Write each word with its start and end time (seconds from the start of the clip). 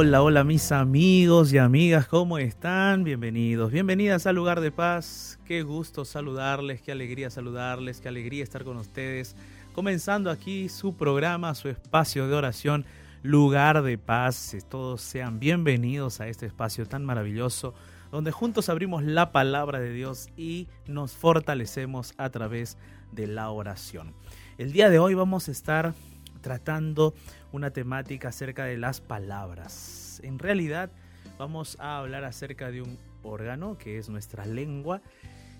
Hola, 0.00 0.22
hola 0.22 0.44
mis 0.44 0.70
amigos 0.70 1.52
y 1.52 1.58
amigas, 1.58 2.06
¿cómo 2.06 2.38
están? 2.38 3.02
Bienvenidos, 3.02 3.72
bienvenidas 3.72 4.28
al 4.28 4.36
lugar 4.36 4.60
de 4.60 4.70
paz. 4.70 5.40
Qué 5.44 5.62
gusto 5.62 6.04
saludarles, 6.04 6.80
qué 6.80 6.92
alegría 6.92 7.30
saludarles, 7.30 8.00
qué 8.00 8.06
alegría 8.06 8.44
estar 8.44 8.62
con 8.62 8.76
ustedes. 8.76 9.34
Comenzando 9.74 10.30
aquí 10.30 10.68
su 10.68 10.94
programa, 10.94 11.52
su 11.56 11.68
espacio 11.68 12.28
de 12.28 12.36
oración, 12.36 12.84
lugar 13.24 13.82
de 13.82 13.98
paz. 13.98 14.56
Todos 14.68 15.00
sean 15.00 15.40
bienvenidos 15.40 16.20
a 16.20 16.28
este 16.28 16.46
espacio 16.46 16.86
tan 16.86 17.04
maravilloso 17.04 17.74
donde 18.12 18.30
juntos 18.30 18.68
abrimos 18.68 19.02
la 19.02 19.32
palabra 19.32 19.80
de 19.80 19.92
Dios 19.92 20.28
y 20.36 20.68
nos 20.86 21.16
fortalecemos 21.16 22.14
a 22.18 22.30
través 22.30 22.78
de 23.10 23.26
la 23.26 23.50
oración. 23.50 24.14
El 24.58 24.70
día 24.70 24.90
de 24.90 25.00
hoy 25.00 25.14
vamos 25.14 25.48
a 25.48 25.50
estar 25.50 25.92
tratando 26.40 27.14
una 27.52 27.70
temática 27.70 28.28
acerca 28.28 28.64
de 28.64 28.76
las 28.76 29.00
palabras. 29.00 30.20
En 30.24 30.38
realidad 30.38 30.90
vamos 31.38 31.76
a 31.80 31.98
hablar 31.98 32.24
acerca 32.24 32.70
de 32.70 32.82
un 32.82 32.98
órgano 33.22 33.78
que 33.78 33.98
es 33.98 34.08
nuestra 34.08 34.46
lengua 34.46 35.02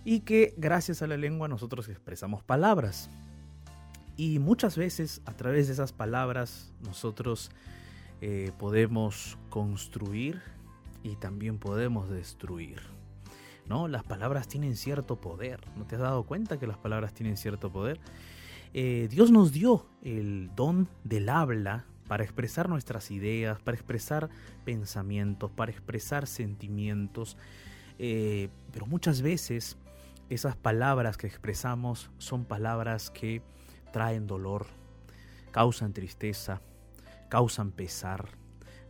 y 0.04 0.20
que 0.20 0.54
gracias 0.56 1.02
a 1.02 1.06
la 1.06 1.16
lengua 1.16 1.48
nosotros 1.48 1.88
expresamos 1.88 2.42
palabras. 2.42 3.10
Y 4.16 4.38
muchas 4.38 4.76
veces 4.76 5.22
a 5.26 5.34
través 5.34 5.68
de 5.68 5.74
esas 5.74 5.92
palabras 5.92 6.72
nosotros 6.84 7.50
eh, 8.20 8.50
podemos 8.58 9.38
construir 9.48 10.42
y 11.02 11.16
también 11.16 11.58
podemos 11.58 12.10
destruir. 12.10 12.80
¿no? 13.68 13.86
Las 13.86 14.02
palabras 14.02 14.48
tienen 14.48 14.76
cierto 14.76 15.20
poder. 15.20 15.60
¿No 15.76 15.84
te 15.84 15.96
has 15.96 16.00
dado 16.00 16.24
cuenta 16.24 16.58
que 16.58 16.66
las 16.66 16.78
palabras 16.78 17.12
tienen 17.14 17.36
cierto 17.36 17.70
poder? 17.70 18.00
Eh, 18.74 19.08
Dios 19.10 19.30
nos 19.30 19.52
dio 19.52 19.86
el 20.02 20.50
don 20.54 20.88
del 21.04 21.28
habla 21.28 21.86
para 22.06 22.24
expresar 22.24 22.68
nuestras 22.68 23.10
ideas, 23.10 23.60
para 23.60 23.76
expresar 23.76 24.28
pensamientos, 24.64 25.50
para 25.50 25.70
expresar 25.70 26.26
sentimientos. 26.26 27.36
Eh, 27.98 28.48
pero 28.72 28.86
muchas 28.86 29.22
veces 29.22 29.76
esas 30.30 30.56
palabras 30.56 31.16
que 31.16 31.26
expresamos 31.26 32.10
son 32.18 32.44
palabras 32.44 33.10
que 33.10 33.42
traen 33.92 34.26
dolor, 34.26 34.66
causan 35.50 35.92
tristeza, 35.92 36.60
causan 37.28 37.72
pesar, 37.72 38.28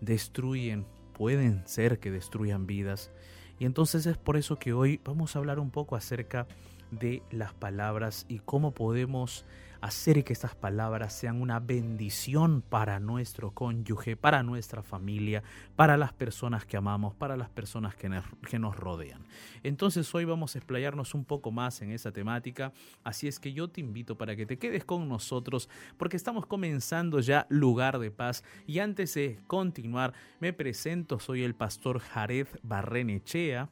destruyen, 0.01 0.87
pueden 1.13 1.67
ser 1.67 1.99
que 1.99 2.11
destruyan 2.11 2.67
vidas. 2.67 3.11
Y 3.59 3.65
entonces 3.65 4.07
es 4.07 4.17
por 4.17 4.37
eso 4.37 4.59
que 4.59 4.73
hoy 4.73 5.01
vamos 5.05 5.35
a 5.35 5.39
hablar 5.41 5.59
un 5.59 5.71
poco 5.71 5.97
acerca 5.97 6.47
de 6.91 7.23
las 7.31 7.55
palabras 7.55 8.25
y 8.29 8.39
cómo 8.39 8.73
podemos 8.73 9.45
hacer 9.81 10.25
que 10.25 10.33
estas 10.33 10.55
palabras 10.55 11.13
sean 11.13 11.41
una 11.41 11.61
bendición 11.61 12.63
para 12.63 13.01
nuestro 13.01 13.53
cónyuge, 13.53 14.17
para 14.17 14.43
nuestra 14.43 14.83
familia, 14.83 15.43
para 15.77 15.97
las 15.97 16.13
personas 16.13 16.65
que 16.65 16.77
amamos, 16.77 17.15
para 17.15 17.37
las 17.37 17.49
personas 17.49 17.95
que 17.95 18.09
nos, 18.09 18.77
rodean. 18.77 19.25
Entonces 19.63 20.13
hoy 20.15 20.25
vamos 20.25 20.55
a 20.55 20.59
explayarnos 20.59 21.15
un 21.15 21.25
poco 21.25 21.51
más 21.51 21.81
en 21.83 21.93
esa 21.93 22.13
temática, 22.13 22.73
así 23.05 23.29
es 23.29 23.39
que 23.39 23.53
yo 23.53 23.69
te 23.69 23.81
invito 23.81 24.17
para 24.17 24.37
que 24.37 24.47
te 24.47 24.59
quedes 24.59 24.85
con 24.85 25.09
nosotros 25.09 25.69
porque 25.97 26.17
estamos 26.17 26.47
comenzando 26.47 27.21
ya 27.21 27.47
Lugar 27.49 27.99
de 27.99 28.11
Paz. 28.11 28.45
Y 28.67 28.81
antes 28.81 29.15
de 29.15 29.41
continuar 29.47 30.13
me 30.41 30.53
presento, 30.53 31.19
soy 31.19 31.43
el 31.43 31.55
pastor 31.55 32.01
Jared 32.01 32.49
Barrenechea 32.63 33.69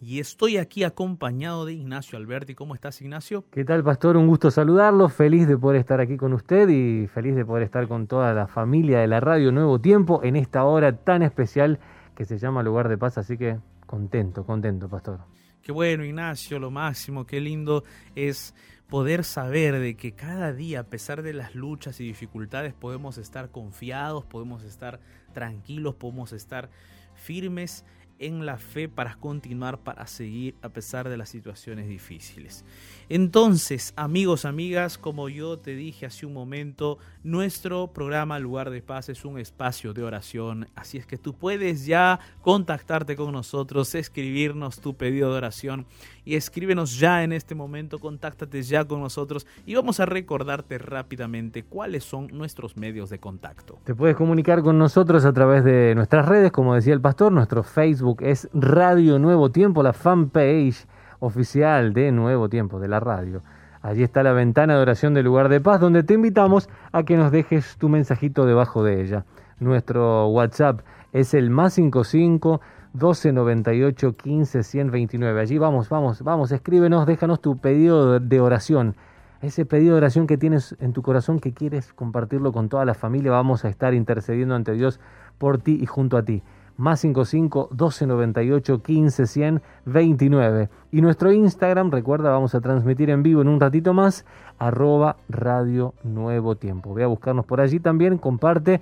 y 0.00 0.18
estoy 0.18 0.56
aquí 0.56 0.82
acompañado 0.82 1.66
de 1.66 1.74
Ignacio 1.74 2.16
Alberti. 2.16 2.54
¿Cómo 2.54 2.74
estás, 2.74 3.02
Ignacio? 3.02 3.44
¿Qué 3.50 3.64
tal, 3.66 3.84
Pastor? 3.84 4.16
Un 4.16 4.26
gusto 4.26 4.50
saludarlo. 4.50 5.10
Feliz 5.10 5.46
de 5.46 5.58
poder 5.58 5.78
estar 5.78 6.00
aquí 6.00 6.16
con 6.16 6.32
usted 6.32 6.68
y 6.70 7.06
feliz 7.06 7.36
de 7.36 7.44
poder 7.44 7.64
estar 7.64 7.86
con 7.86 8.06
toda 8.06 8.32
la 8.32 8.46
familia 8.46 9.00
de 9.00 9.06
la 9.06 9.20
radio 9.20 9.52
Nuevo 9.52 9.78
Tiempo 9.78 10.22
en 10.24 10.36
esta 10.36 10.64
hora 10.64 10.96
tan 10.96 11.22
especial 11.22 11.78
que 12.16 12.24
se 12.24 12.38
llama 12.38 12.62
Lugar 12.62 12.88
de 12.88 12.96
Paz. 12.96 13.18
Así 13.18 13.36
que 13.36 13.58
contento, 13.86 14.46
contento, 14.46 14.88
Pastor. 14.88 15.20
Qué 15.62 15.70
bueno, 15.70 16.02
Ignacio, 16.02 16.58
lo 16.58 16.70
máximo, 16.70 17.26
qué 17.26 17.38
lindo 17.38 17.84
es 18.14 18.54
poder 18.88 19.22
saber 19.22 19.78
de 19.78 19.96
que 19.96 20.12
cada 20.12 20.54
día, 20.54 20.80
a 20.80 20.84
pesar 20.84 21.22
de 21.22 21.34
las 21.34 21.54
luchas 21.54 22.00
y 22.00 22.04
dificultades, 22.04 22.72
podemos 22.72 23.18
estar 23.18 23.50
confiados, 23.50 24.24
podemos 24.24 24.64
estar 24.64 24.98
tranquilos, 25.34 25.94
podemos 25.94 26.32
estar 26.32 26.70
firmes 27.14 27.84
en 28.20 28.46
la 28.46 28.58
fe 28.58 28.88
para 28.88 29.16
continuar, 29.16 29.78
para 29.78 30.06
seguir 30.06 30.54
a 30.62 30.68
pesar 30.68 31.08
de 31.08 31.16
las 31.16 31.30
situaciones 31.30 31.88
difíciles. 31.88 32.64
Entonces, 33.12 33.92
amigos, 33.96 34.44
amigas, 34.44 34.96
como 34.96 35.28
yo 35.28 35.58
te 35.58 35.74
dije 35.74 36.06
hace 36.06 36.26
un 36.26 36.32
momento, 36.32 36.98
nuestro 37.24 37.88
programa 37.88 38.38
Lugar 38.38 38.70
de 38.70 38.82
Paz 38.82 39.08
es 39.08 39.24
un 39.24 39.36
espacio 39.36 39.92
de 39.92 40.04
oración, 40.04 40.68
así 40.76 40.96
es 40.96 41.06
que 41.06 41.18
tú 41.18 41.34
puedes 41.34 41.86
ya 41.86 42.20
contactarte 42.40 43.16
con 43.16 43.32
nosotros, 43.32 43.96
escribirnos 43.96 44.80
tu 44.80 44.94
pedido 44.94 45.32
de 45.32 45.38
oración 45.38 45.86
y 46.24 46.36
escríbenos 46.36 47.00
ya 47.00 47.24
en 47.24 47.32
este 47.32 47.56
momento, 47.56 47.98
contáctate 47.98 48.62
ya 48.62 48.84
con 48.84 49.00
nosotros 49.00 49.44
y 49.66 49.74
vamos 49.74 49.98
a 49.98 50.06
recordarte 50.06 50.78
rápidamente 50.78 51.64
cuáles 51.64 52.04
son 52.04 52.28
nuestros 52.28 52.76
medios 52.76 53.10
de 53.10 53.18
contacto. 53.18 53.80
Te 53.82 53.96
puedes 53.96 54.14
comunicar 54.14 54.62
con 54.62 54.78
nosotros 54.78 55.24
a 55.24 55.32
través 55.32 55.64
de 55.64 55.96
nuestras 55.96 56.28
redes, 56.28 56.52
como 56.52 56.76
decía 56.76 56.94
el 56.94 57.00
pastor, 57.00 57.32
nuestro 57.32 57.64
Facebook 57.64 58.22
es 58.22 58.48
Radio 58.54 59.18
Nuevo 59.18 59.50
Tiempo, 59.50 59.82
la 59.82 59.94
fanpage 59.94 60.86
oficial 61.20 61.92
de 61.92 62.10
Nuevo 62.10 62.48
Tiempo, 62.48 62.80
de 62.80 62.88
la 62.88 62.98
radio. 62.98 63.42
Allí 63.82 64.02
está 64.02 64.22
la 64.22 64.32
ventana 64.32 64.74
de 64.74 64.82
oración 64.82 65.14
del 65.14 65.24
lugar 65.24 65.48
de 65.48 65.60
paz, 65.60 65.80
donde 65.80 66.02
te 66.02 66.14
invitamos 66.14 66.68
a 66.92 67.04
que 67.04 67.16
nos 67.16 67.32
dejes 67.32 67.76
tu 67.78 67.88
mensajito 67.88 68.44
debajo 68.44 68.82
de 68.82 69.00
ella. 69.00 69.24
Nuestro 69.58 70.28
WhatsApp 70.28 70.80
es 71.12 71.32
el 71.32 71.50
más 71.50 71.74
55 71.74 72.60
12 72.92 73.32
98 73.32 74.16
15 74.16 74.62
129. 74.62 75.40
Allí 75.40 75.58
vamos, 75.58 75.88
vamos, 75.88 76.22
vamos, 76.22 76.52
escríbenos, 76.52 77.06
déjanos 77.06 77.40
tu 77.40 77.56
pedido 77.56 78.20
de 78.20 78.40
oración. 78.40 78.96
Ese 79.40 79.64
pedido 79.64 79.92
de 79.94 79.98
oración 79.98 80.26
que 80.26 80.36
tienes 80.36 80.76
en 80.80 80.92
tu 80.92 81.00
corazón 81.00 81.40
que 81.40 81.54
quieres 81.54 81.94
compartirlo 81.94 82.52
con 82.52 82.68
toda 82.68 82.84
la 82.84 82.92
familia, 82.92 83.30
vamos 83.30 83.64
a 83.64 83.70
estar 83.70 83.94
intercediendo 83.94 84.54
ante 84.54 84.72
Dios 84.72 85.00
por 85.38 85.56
ti 85.58 85.78
y 85.80 85.86
junto 85.86 86.18
a 86.18 86.22
ti 86.22 86.42
más 86.80 87.00
55 87.00 87.68
1298 87.70 88.82
15 88.82 89.26
100 89.26 89.62
29. 89.84 90.70
Y 90.90 91.02
nuestro 91.02 91.30
Instagram, 91.30 91.90
recuerda, 91.90 92.30
vamos 92.30 92.54
a 92.54 92.60
transmitir 92.60 93.10
en 93.10 93.22
vivo 93.22 93.42
en 93.42 93.48
un 93.48 93.60
ratito 93.60 93.92
más, 93.92 94.24
arroba 94.58 95.16
Radio 95.28 95.92
Nuevo 96.02 96.56
Tiempo. 96.56 96.94
Ve 96.94 97.04
a 97.04 97.06
buscarnos 97.06 97.44
por 97.44 97.60
allí 97.60 97.80
también, 97.80 98.16
comparte 98.16 98.80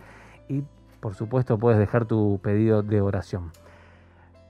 y 0.48 0.62
por 1.00 1.14
supuesto 1.14 1.58
puedes 1.58 1.78
dejar 1.78 2.04
tu 2.06 2.38
pedido 2.40 2.82
de 2.82 3.00
oración. 3.00 3.50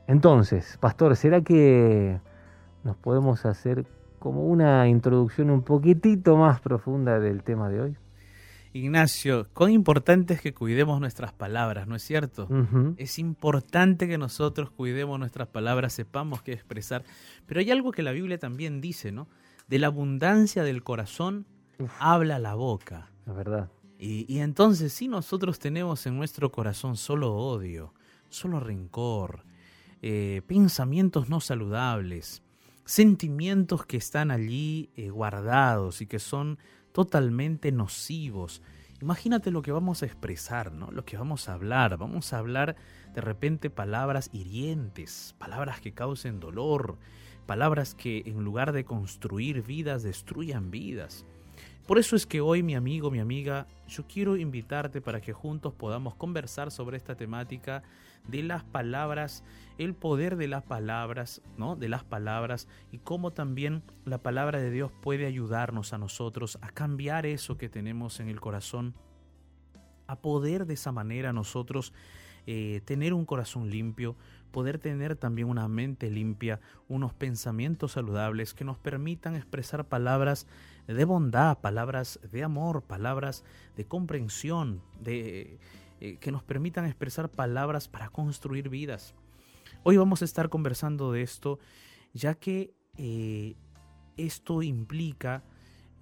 Entonces, 0.07 0.77
pastor, 0.79 1.17
¿será 1.17 1.41
que 1.41 2.21
nos 2.85 2.97
podemos 2.97 3.47
hacer 3.47 3.87
como 4.19 4.45
una 4.45 4.89
introducción 4.89 5.51
un 5.51 5.63
poquitito 5.63 6.37
más 6.37 6.61
profunda 6.61 7.19
del 7.19 7.43
tema 7.43 7.71
de 7.71 7.81
hoy? 7.81 7.97
Ignacio, 8.79 9.49
cuán 9.53 9.73
importante 9.73 10.35
es 10.35 10.41
que 10.41 10.55
cuidemos 10.55 11.01
nuestras 11.01 11.33
palabras, 11.33 11.87
¿no 11.87 11.97
es 11.97 12.03
cierto? 12.03 12.49
Es 12.97 13.19
importante 13.19 14.09
que 14.09 14.19
nosotros 14.19 14.71
cuidemos 14.71 15.19
nuestras 15.19 15.49
palabras, 15.49 15.93
sepamos 15.93 16.43
qué 16.43 16.53
expresar. 16.53 17.05
Pero 17.47 17.61
hay 17.61 17.71
algo 17.71 17.93
que 17.93 18.03
la 18.03 18.13
Biblia 18.13 18.39
también 18.39 18.81
dice, 18.81 19.13
¿no? 19.13 19.29
De 19.69 19.79
la 19.79 19.89
abundancia 19.89 20.63
del 20.63 20.83
corazón 20.83 21.47
habla 21.99 22.39
la 22.39 22.55
boca. 22.55 23.11
La 23.27 23.33
verdad. 23.33 23.71
Y, 23.99 24.39
entonces, 24.39 24.93
si 24.93 25.09
nosotros 25.09 25.59
tenemos 25.59 26.07
en 26.07 26.17
nuestro 26.17 26.53
corazón 26.53 26.97
solo 26.97 27.35
odio, 27.35 27.93
solo 28.29 28.61
rencor, 28.61 29.43
eh, 30.03 30.43
pensamientos 30.47 31.29
no 31.29 31.41
saludables, 31.41 32.43
sentimientos 32.85 33.85
que 33.85 33.97
están 33.97 34.31
allí 34.31 34.91
eh, 34.95 35.11
guardados 35.11 36.01
y 36.01 36.07
que 36.07 36.21
son 36.21 36.59
totalmente 36.93 37.73
nocivos. 37.73 38.63
Imagínate 39.01 39.51
lo 39.51 39.63
que 39.63 39.73
vamos 39.73 40.03
a 40.03 40.07
expresar, 40.07 40.73
¿no? 40.73 40.91
Lo 40.91 41.05
que 41.05 41.17
vamos 41.17 41.49
a 41.49 41.55
hablar. 41.55 41.97
Vamos 41.97 42.33
a 42.33 42.39
hablar 42.39 42.77
de 43.15 43.21
repente 43.21 43.71
palabras 43.71 44.31
hirientes, 44.33 45.35
palabras 45.39 45.81
que 45.81 45.93
causen 45.93 46.41
dolor, 46.41 46.99
palabras 47.47 47.95
que 47.95 48.23
en 48.27 48.43
lugar 48.45 48.73
de 48.73 48.85
construir 48.85 49.63
vidas 49.63 50.03
destruyan 50.03 50.71
vidas. 50.71 51.25
Por 51.87 51.99
eso 51.99 52.17
es 52.17 52.27
que 52.27 52.43
hoy 52.43 52.63
mi 52.63 52.75
amigo, 52.75 53.11
mi 53.11 53.19
amiga, 53.19 53.67
yo 53.87 54.07
quiero 54.07 54.37
invitarte 54.37 55.01
para 55.01 55.23
que 55.23 55.33
juntos 55.33 55.73
podamos 55.73 56.15
conversar 56.17 56.71
sobre 56.71 56.99
esta 56.99 57.15
temática 57.15 57.83
de 58.27 58.43
las 58.43 58.65
palabras, 58.65 59.45
el 59.79 59.95
poder 59.95 60.37
de 60.37 60.49
las 60.49 60.63
palabras, 60.63 61.43
¿no? 61.57 61.77
De 61.77 61.89
las 61.89 62.05
palabras 62.05 62.69
y 62.91 62.99
cómo 62.99 63.33
también 63.33 63.83
la 64.05 64.19
palabra 64.19 64.59
de 64.59 64.71
Dios 64.71 64.91
puede 65.03 65.27
ayudarnos 65.27 65.93
a 65.93 65.99
nosotros 65.99 66.59
a 66.61 66.69
cambiar 66.69 67.27
eso 67.27 67.57
que 67.57 67.69
tenemos 67.69 68.21
en 68.21 68.29
el 68.29 68.41
corazón, 68.41 68.95
a 70.07 70.17
poder 70.17 70.67
de 70.67 70.75
esa 70.75 70.93
manera 70.93 71.33
nosotros 71.33 71.93
eh, 72.47 72.81
tener 72.87 73.13
un 73.13 73.27
corazón 73.27 73.69
limpio, 73.69 74.17
poder 74.51 74.79
tener 74.79 75.17
también 75.17 75.49
una 75.49 75.69
mente 75.69 76.11
limpia, 76.11 76.61
unos 76.89 77.13
pensamientos 77.13 77.93
saludables 77.93 78.55
que 78.55 78.65
nos 78.65 78.79
permitan 78.79 79.37
expresar 79.37 79.85
palabras 79.85 80.47
de 80.87 81.05
bondad, 81.05 81.59
palabras 81.59 82.19
de 82.33 82.43
amor, 82.43 82.83
palabras 82.83 83.45
de 83.77 83.85
comprensión, 83.85 84.81
de 84.99 85.59
eh, 86.01 86.19
que 86.19 86.33
nos 86.33 86.43
permitan 86.43 86.87
expresar 86.87 87.31
palabras 87.31 87.89
para 87.89 88.09
construir 88.09 88.69
vidas. 88.69 89.15
Hoy 89.83 89.97
vamos 89.97 90.23
a 90.23 90.25
estar 90.25 90.49
conversando 90.49 91.13
de 91.13 91.23
esto, 91.23 91.59
ya 92.13 92.35
que 92.35 92.75
eh, 92.97 93.57
esto 94.17 94.63
implica 94.63 95.43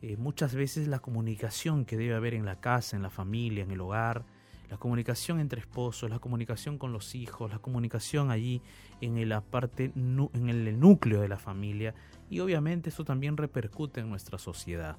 eh, 0.03 0.17
muchas 0.17 0.55
veces 0.55 0.89
la 0.89 0.99
comunicación 0.99 1.85
que 1.85 1.97
debe 1.97 2.15
haber 2.15 2.35
en 2.35 2.45
la 2.45 2.61
casa, 2.61 2.97
en 2.97 3.03
la 3.03 3.11
familia, 3.11 3.65
en 3.65 3.71
el 3.71 3.81
hogar, 3.81 4.27
la 4.71 4.77
comunicación 4.77 5.41
entre 5.41 5.61
esposos, 5.61 6.11
la 6.11 6.19
comunicación 6.19 6.77
con 6.77 6.93
los 6.93 7.15
hijos, 7.15 7.51
la 7.51 7.59
comunicación 7.59 8.31
allí 8.31 8.61
en 9.01 9.29
la 9.29 9.41
parte 9.41 9.93
en 9.95 10.49
el 10.49 10.81
núcleo 10.81 11.21
de 11.21 11.29
la 11.29 11.39
familia 11.39 11.95
y 12.29 12.41
obviamente 12.41 12.91
eso 12.91 13.05
también 13.05 13.37
repercute 13.37 14.01
en 14.01 14.11
nuestra 14.11 14.39
sociedad. 14.39 14.99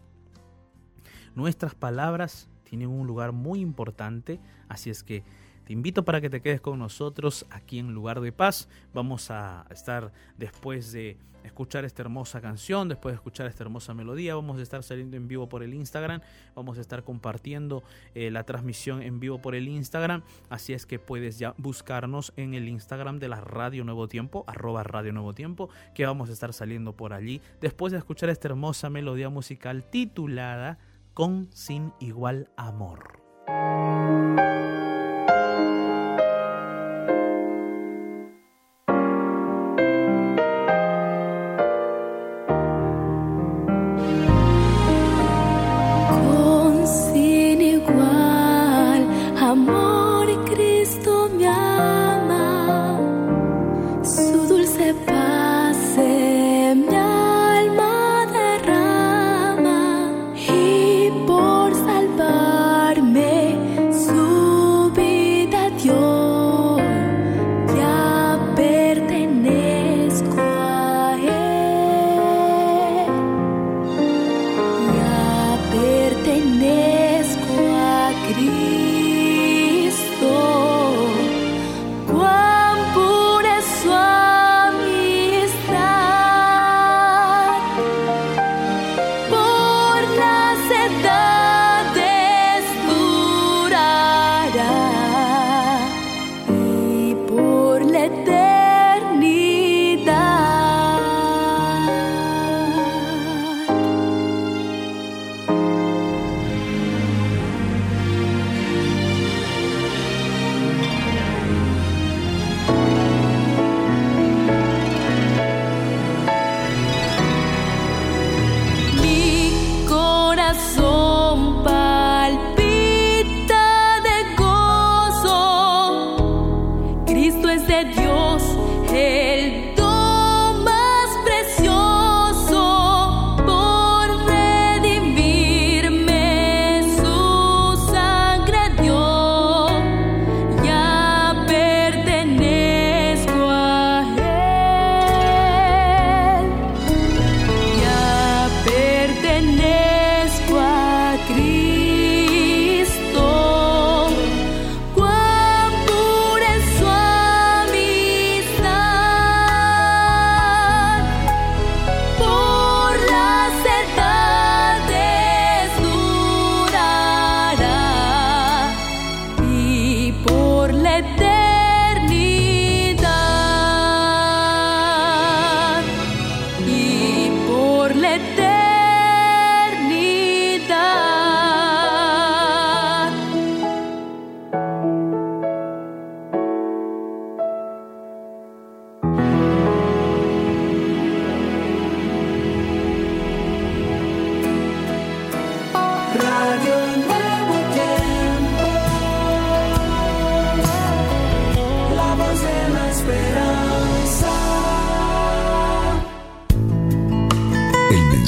Nuestras 1.35 1.75
palabras 1.75 2.49
tienen 2.67 2.89
un 2.89 3.07
lugar 3.07 3.31
muy 3.31 3.61
importante, 3.61 4.39
así 4.67 4.89
es 4.89 5.03
que 5.03 5.23
te 5.65 5.73
invito 5.73 6.03
para 6.03 6.21
que 6.21 6.29
te 6.29 6.41
quedes 6.41 6.61
con 6.61 6.79
nosotros 6.79 7.45
aquí 7.49 7.79
en 7.79 7.93
Lugar 7.93 8.21
de 8.21 8.31
Paz. 8.31 8.69
Vamos 8.93 9.31
a 9.31 9.65
estar 9.69 10.11
después 10.37 10.91
de 10.91 11.17
escuchar 11.43 11.85
esta 11.85 12.01
hermosa 12.01 12.41
canción, 12.41 12.89
después 12.89 13.13
de 13.13 13.15
escuchar 13.15 13.47
esta 13.47 13.63
hermosa 13.63 13.93
melodía, 13.93 14.35
vamos 14.35 14.59
a 14.59 14.61
estar 14.61 14.83
saliendo 14.83 15.17
en 15.17 15.27
vivo 15.27 15.47
por 15.47 15.63
el 15.63 15.73
Instagram, 15.73 16.21
vamos 16.55 16.77
a 16.77 16.81
estar 16.81 17.03
compartiendo 17.03 17.83
eh, 18.15 18.31
la 18.31 18.43
transmisión 18.43 19.01
en 19.01 19.19
vivo 19.19 19.41
por 19.41 19.55
el 19.55 19.67
Instagram, 19.67 20.23
así 20.49 20.73
es 20.73 20.85
que 20.85 20.99
puedes 20.99 21.39
ya 21.39 21.53
buscarnos 21.57 22.33
en 22.35 22.53
el 22.53 22.67
Instagram 22.67 23.19
de 23.19 23.29
la 23.29 23.39
Radio 23.39 23.83
Nuevo 23.83 24.07
Tiempo, 24.07 24.43
arroba 24.47 24.83
Radio 24.83 25.13
Nuevo 25.13 25.33
Tiempo, 25.33 25.69
que 25.95 26.05
vamos 26.05 26.29
a 26.29 26.33
estar 26.33 26.53
saliendo 26.53 26.93
por 26.93 27.13
allí, 27.13 27.41
después 27.61 27.91
de 27.91 27.99
escuchar 27.99 28.29
esta 28.29 28.49
hermosa 28.49 28.89
melodía 28.89 29.29
musical 29.29 29.83
titulada 29.83 30.77
Con 31.17 31.49
Sin 31.51 31.93
Igual 31.99 32.47
Amor. 32.57 33.23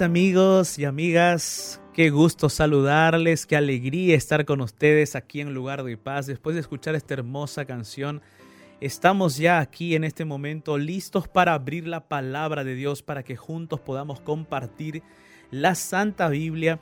Amigos 0.00 0.78
y 0.78 0.84
amigas, 0.84 1.80
qué 1.92 2.10
gusto 2.10 2.48
saludarles, 2.48 3.44
qué 3.46 3.56
alegría 3.56 4.16
estar 4.16 4.46
con 4.46 4.60
ustedes 4.62 5.14
aquí 5.14 5.40
en 5.40 5.52
Lugar 5.52 5.84
de 5.84 5.98
Paz. 5.98 6.26
Después 6.26 6.54
de 6.54 6.60
escuchar 6.60 6.94
esta 6.94 7.14
hermosa 7.14 7.66
canción, 7.66 8.22
estamos 8.80 9.36
ya 9.36 9.58
aquí 9.58 9.94
en 9.94 10.04
este 10.04 10.24
momento 10.24 10.78
listos 10.78 11.28
para 11.28 11.52
abrir 11.52 11.86
la 11.86 12.08
palabra 12.08 12.64
de 12.64 12.74
Dios, 12.74 13.02
para 13.02 13.22
que 13.22 13.36
juntos 13.36 13.80
podamos 13.80 14.20
compartir 14.20 15.02
la 15.52 15.76
Santa 15.76 16.28
Biblia, 16.28 16.80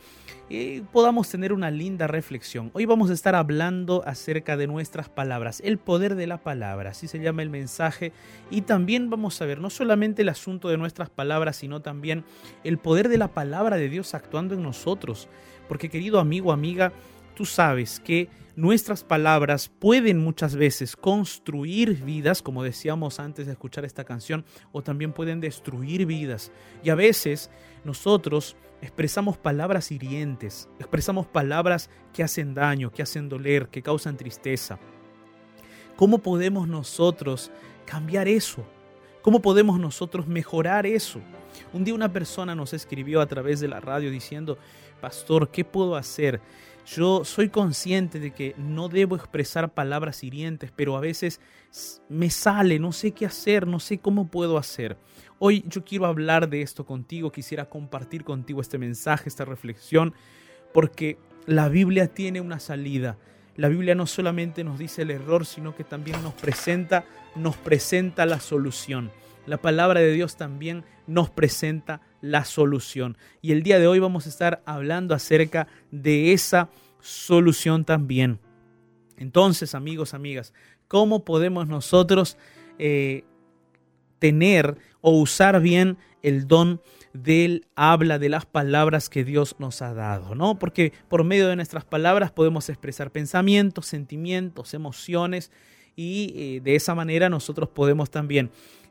y 0.49 0.81
podamos 0.81 1.29
tener 1.29 1.53
una 1.53 1.71
linda 1.71 2.07
reflexión. 2.07 2.71
Hoy 2.73 2.85
vamos 2.85 3.11
a 3.11 3.13
estar 3.13 3.35
hablando 3.35 4.03
acerca 4.07 4.57
de 4.57 4.67
nuestras 4.67 5.09
palabras, 5.09 5.61
el 5.65 5.77
poder 5.77 6.15
de 6.15 6.27
la 6.27 6.39
palabra, 6.39 6.91
así 6.91 7.07
se 7.07 7.19
llama 7.19 7.43
el 7.43 7.51
mensaje, 7.51 8.13
y 8.51 8.63
también 8.63 9.11
vamos 9.11 9.41
a 9.43 9.45
ver 9.45 9.61
no 9.61 9.71
solamente 9.71 10.23
el 10.23 10.29
asunto 10.29 10.69
de 10.69 10.79
nuestras 10.79 11.11
palabras, 11.11 11.57
sino 11.57 11.83
también 11.83 12.25
el 12.65 12.79
poder 12.79 13.09
de 13.09 13.19
la 13.19 13.29
palabra 13.29 13.77
de 13.77 13.89
Dios 13.89 14.15
actuando 14.15 14.55
en 14.55 14.63
nosotros. 14.63 15.29
Porque 15.69 15.89
querido 15.89 16.19
amigo, 16.19 16.51
amiga, 16.51 16.93
tú 17.41 17.47
sabes 17.47 18.01
que 18.01 18.29
nuestras 18.55 19.03
palabras 19.03 19.71
pueden 19.71 20.19
muchas 20.19 20.57
veces 20.57 20.95
construir 20.95 22.05
vidas, 22.05 22.43
como 22.43 22.63
decíamos 22.63 23.19
antes 23.19 23.47
de 23.47 23.53
escuchar 23.53 23.87
esta 23.87 24.05
canción, 24.05 24.45
o 24.73 24.83
también 24.83 25.15
pueden 25.15 25.41
destruir 25.41 26.05
vidas. 26.05 26.53
Y 26.85 26.91
a 26.91 26.95
veces 26.95 27.51
nosotros 27.83 28.57
expresamos 28.83 29.39
palabras 29.39 29.91
hirientes, 29.91 30.69
expresamos 30.79 31.27
palabras 31.27 31.89
que 32.13 32.23
hacen 32.23 32.53
daño, 32.53 32.93
que 32.93 33.01
hacen 33.01 33.31
doler, 33.31 33.69
que 33.69 33.81
causan 33.81 34.19
tristeza. 34.19 34.79
¿Cómo 35.97 36.19
podemos 36.19 36.69
nosotros 36.69 37.51
cambiar 37.87 38.29
eso? 38.29 38.67
¿Cómo 39.23 39.41
podemos 39.41 39.81
nosotros 39.81 40.27
mejorar 40.27 40.85
eso? 40.85 41.23
Un 41.73 41.85
día 41.85 41.95
una 41.95 42.13
persona 42.13 42.55
nos 42.55 42.75
escribió 42.75 43.23
a 43.23 43.27
través 43.27 43.61
de 43.61 43.69
la 43.69 43.81
radio 43.81 44.11
diciendo, 44.11 44.59
Pastor, 45.01 45.49
¿qué 45.51 45.65
puedo 45.65 45.97
hacer? 45.97 46.41
Yo 46.97 47.25
soy 47.25 47.51
consciente 47.51 48.19
de 48.19 48.33
que 48.33 48.57
no 48.59 48.89
debo 48.89 49.15
expresar 49.15 49.73
palabras 49.73 50.25
hirientes, 50.25 50.73
pero 50.75 50.97
a 50.97 51.01
veces 51.01 51.41
me 52.09 52.31
sale, 52.31 52.81
no 52.81 52.91
sé 52.91 53.13
qué 53.13 53.27
hacer, 53.27 53.69
no 53.69 53.79
sé 53.79 53.99
cómo 53.99 54.27
puedo 54.27 54.59
hacer. 54.59 54.97
Hoy 55.39 55.65
yo 55.69 55.85
quiero 55.85 56.07
hablar 56.07 56.49
de 56.49 56.63
esto 56.63 56.85
contigo, 56.85 57.31
quisiera 57.31 57.67
compartir 57.67 58.25
contigo 58.25 58.61
este 58.61 58.77
mensaje, 58.77 59.29
esta 59.29 59.45
reflexión, 59.45 60.15
porque 60.75 61.17
la 61.47 61.69
Biblia 61.69 62.09
tiene 62.09 62.41
una 62.41 62.59
salida. 62.59 63.19
La 63.55 63.69
Biblia 63.69 63.95
no 63.95 64.07
solamente 64.07 64.65
nos 64.65 64.77
dice 64.77 65.03
el 65.03 65.13
error, 65.13 65.47
sino 65.47 65.77
que 65.77 65.85
también 65.85 66.21
nos 66.25 66.35
presenta, 66.35 67.05
nos 67.37 67.57
presenta 67.57 68.27
la 68.27 68.41
solución. 68.41 69.13
La 69.47 69.61
palabra 69.61 70.01
de 70.01 70.13
Dios 70.13 70.37
también 70.37 70.85
nos 71.07 71.31
presenta 71.31 72.01
la 72.21 72.45
solución. 72.45 73.17
Y 73.41 73.53
el 73.53 73.63
día 73.63 73.79
de 73.79 73.87
hoy 73.87 73.99
vamos 73.99 74.27
a 74.27 74.29
estar 74.29 74.63
hablando 74.67 75.15
acerca 75.15 75.67
de 75.91 76.33
esa 76.33 76.71
solución 77.01 77.85
también. 77.85 78.39
Entonces, 79.17 79.75
amigos, 79.75 80.15
amigas, 80.15 80.53
¿cómo 80.89 81.25
podemos 81.25 81.67
nosotros 81.67 82.37
eh, 82.79 83.25
tener 84.19 84.77
o 85.01 85.19
usar 85.19 85.61
bien 85.61 85.99
el 86.23 86.47
don 86.47 86.81
del 87.13 87.67
habla, 87.75 88.19
de 88.19 88.29
las 88.29 88.47
palabras 88.47 89.09
que 89.09 89.25
Dios 89.25 89.57
nos 89.59 89.83
ha 89.83 89.95
dado, 89.95 90.35
¿no? 90.35 90.59
Porque 90.59 90.93
por 91.09 91.25
medio 91.25 91.49
de 91.49 91.57
nuestras 91.57 91.85
palabras 91.85 92.31
podemos 92.31 92.69
expresar 92.69 93.11
pensamientos, 93.11 93.87
sentimientos, 93.87 94.75
emociones 94.75 95.51
y 95.97 96.33
eh, 96.37 96.61
de 96.61 96.77
esa 96.77 96.95
manera 96.95 97.29
nosotros 97.29 97.69
podemos 97.71 98.11
también 98.11 98.51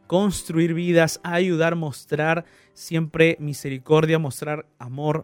construir 0.10 0.74
vidas, 0.74 1.20
ayudar, 1.22 1.76
mostrar 1.76 2.44
siempre 2.74 3.38
misericordia, 3.40 4.18
mostrar 4.18 4.66
amor 4.80 5.24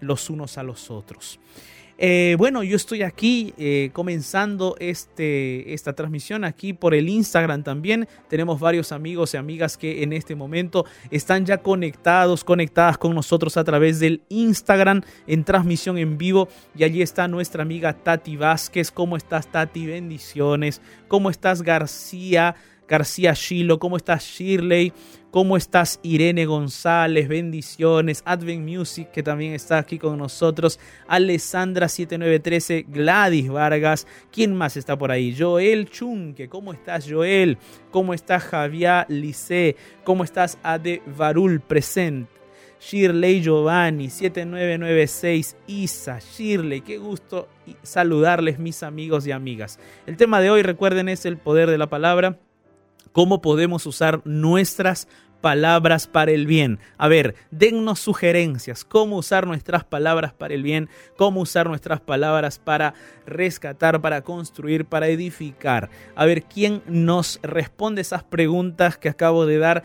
los 0.00 0.30
unos 0.30 0.56
a 0.56 0.62
los 0.62 0.90
otros. 0.90 1.38
Eh, 1.98 2.34
bueno, 2.38 2.62
yo 2.62 2.74
estoy 2.74 3.02
aquí 3.02 3.52
eh, 3.58 3.90
comenzando 3.92 4.76
este, 4.80 5.74
esta 5.74 5.92
transmisión 5.92 6.42
aquí 6.44 6.72
por 6.72 6.94
el 6.94 7.10
Instagram 7.10 7.62
también. 7.62 8.08
Tenemos 8.30 8.58
varios 8.58 8.92
amigos 8.92 9.34
y 9.34 9.36
amigas 9.36 9.76
que 9.76 10.02
en 10.02 10.14
este 10.14 10.34
momento 10.34 10.86
están 11.10 11.44
ya 11.44 11.58
conectados, 11.58 12.44
conectadas 12.44 12.96
con 12.96 13.14
nosotros 13.14 13.58
a 13.58 13.64
través 13.64 14.00
del 14.00 14.22
Instagram 14.30 15.02
en 15.26 15.44
transmisión 15.44 15.98
en 15.98 16.16
vivo. 16.16 16.48
Y 16.74 16.84
allí 16.84 17.02
está 17.02 17.28
nuestra 17.28 17.62
amiga 17.62 17.92
Tati 17.92 18.36
Vázquez. 18.38 18.90
¿Cómo 18.90 19.18
estás 19.18 19.48
Tati? 19.48 19.86
Bendiciones. 19.86 20.80
¿Cómo 21.08 21.28
estás 21.28 21.60
García? 21.60 22.56
García 22.88 23.32
Shilo, 23.34 23.78
¿cómo 23.78 23.96
estás 23.96 24.24
Shirley? 24.24 24.92
¿Cómo 25.30 25.56
estás 25.56 25.98
Irene 26.04 26.46
González? 26.46 27.26
Bendiciones. 27.26 28.22
Advent 28.24 28.68
Music, 28.68 29.10
que 29.10 29.22
también 29.22 29.52
está 29.54 29.78
aquí 29.78 29.98
con 29.98 30.16
nosotros. 30.16 30.78
Alessandra 31.08 31.88
7913, 31.88 32.86
Gladys 32.88 33.48
Vargas. 33.48 34.06
¿Quién 34.30 34.54
más 34.54 34.76
está 34.76 34.96
por 34.96 35.10
ahí? 35.10 35.34
Joel 35.36 35.90
Chunque, 35.90 36.48
¿cómo 36.48 36.72
estás 36.72 37.10
Joel? 37.10 37.58
¿Cómo 37.90 38.14
estás 38.14 38.44
Javier 38.44 39.06
Lice? 39.08 39.74
¿Cómo 40.04 40.22
estás 40.22 40.56
Ade 40.62 41.02
Varul 41.16 41.60
presente? 41.60 42.30
Shirley 42.78 43.40
Giovanni, 43.42 44.10
7996 44.10 45.56
Isa, 45.66 46.18
Shirley, 46.18 46.82
qué 46.82 46.98
gusto 46.98 47.48
saludarles 47.82 48.58
mis 48.58 48.82
amigos 48.82 49.26
y 49.26 49.32
amigas. 49.32 49.78
El 50.06 50.18
tema 50.18 50.40
de 50.40 50.50
hoy, 50.50 50.62
recuerden, 50.62 51.08
es 51.08 51.24
el 51.24 51.38
poder 51.38 51.70
de 51.70 51.78
la 51.78 51.88
palabra 51.88 52.38
cómo 53.14 53.40
podemos 53.40 53.86
usar 53.86 54.20
nuestras 54.24 55.06
palabras 55.40 56.08
para 56.08 56.32
el 56.32 56.46
bien. 56.46 56.80
A 56.98 57.06
ver, 57.06 57.36
dennos 57.52 58.00
sugerencias, 58.00 58.84
cómo 58.84 59.18
usar 59.18 59.46
nuestras 59.46 59.84
palabras 59.84 60.32
para 60.32 60.54
el 60.54 60.64
bien, 60.64 60.88
cómo 61.16 61.42
usar 61.42 61.68
nuestras 61.68 62.00
palabras 62.00 62.58
para 62.58 62.94
rescatar, 63.24 64.00
para 64.00 64.22
construir, 64.22 64.84
para 64.84 65.06
edificar. 65.06 65.90
A 66.16 66.24
ver, 66.24 66.42
¿quién 66.42 66.82
nos 66.86 67.38
responde 67.42 68.00
esas 68.00 68.24
preguntas 68.24 68.98
que 68.98 69.08
acabo 69.08 69.46
de 69.46 69.58
dar? 69.58 69.84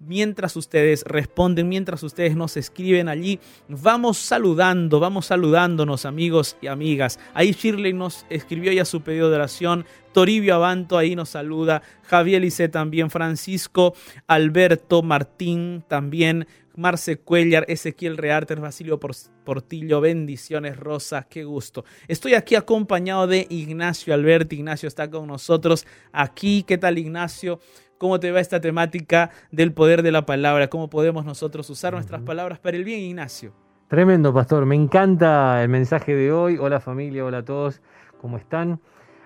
Mientras 0.00 0.56
ustedes 0.56 1.02
responden, 1.04 1.68
mientras 1.68 2.02
ustedes 2.02 2.36
nos 2.36 2.56
escriben 2.56 3.08
allí, 3.08 3.40
vamos 3.68 4.18
saludando, 4.18 5.00
vamos 5.00 5.26
saludándonos 5.26 6.04
amigos 6.04 6.56
y 6.60 6.66
amigas. 6.66 7.18
Ahí 7.34 7.52
Shirley 7.52 7.92
nos 7.92 8.26
escribió 8.30 8.72
ya 8.72 8.84
su 8.84 9.02
pedido 9.02 9.30
de 9.30 9.36
oración, 9.36 9.86
Toribio 10.12 10.54
Abanto 10.54 10.96
ahí 10.96 11.14
nos 11.14 11.30
saluda, 11.30 11.82
Javier 12.02 12.42
Lice 12.42 12.68
también, 12.68 13.10
Francisco, 13.10 13.94
Alberto 14.26 15.02
Martín 15.02 15.84
también, 15.86 16.46
Marce 16.76 17.18
Cuellar, 17.18 17.64
Ezequiel 17.68 18.18
Rearter, 18.18 18.60
Basilio 18.60 19.00
Portillo, 19.00 20.00
bendiciones, 20.00 20.76
Rosa, 20.76 21.26
qué 21.28 21.44
gusto. 21.44 21.84
Estoy 22.06 22.34
aquí 22.34 22.54
acompañado 22.54 23.26
de 23.26 23.46
Ignacio 23.48 24.12
Alberti, 24.12 24.56
Ignacio 24.56 24.86
está 24.86 25.10
con 25.10 25.26
nosotros 25.26 25.86
aquí, 26.12 26.64
¿qué 26.64 26.76
tal 26.76 26.98
Ignacio? 26.98 27.60
¿Cómo 27.98 28.20
te 28.20 28.30
va 28.30 28.40
esta 28.40 28.60
temática 28.60 29.30
del 29.50 29.72
poder 29.72 30.02
de 30.02 30.12
la 30.12 30.26
palabra? 30.26 30.68
¿Cómo 30.68 30.90
podemos 30.90 31.24
nosotros 31.24 31.70
usar 31.70 31.94
nuestras 31.94 32.20
palabras 32.20 32.58
para 32.58 32.76
el 32.76 32.84
bien, 32.84 33.00
Ignacio? 33.00 33.52
Tremendo, 33.88 34.34
pastor. 34.34 34.66
Me 34.66 34.74
encanta 34.74 35.62
el 35.62 35.70
mensaje 35.70 36.14
de 36.14 36.30
hoy. 36.30 36.58
Hola 36.58 36.80
familia, 36.80 37.24
hola 37.24 37.38
a 37.38 37.44
todos. 37.44 37.80
¿Cómo 38.20 38.36
están? 38.36 38.80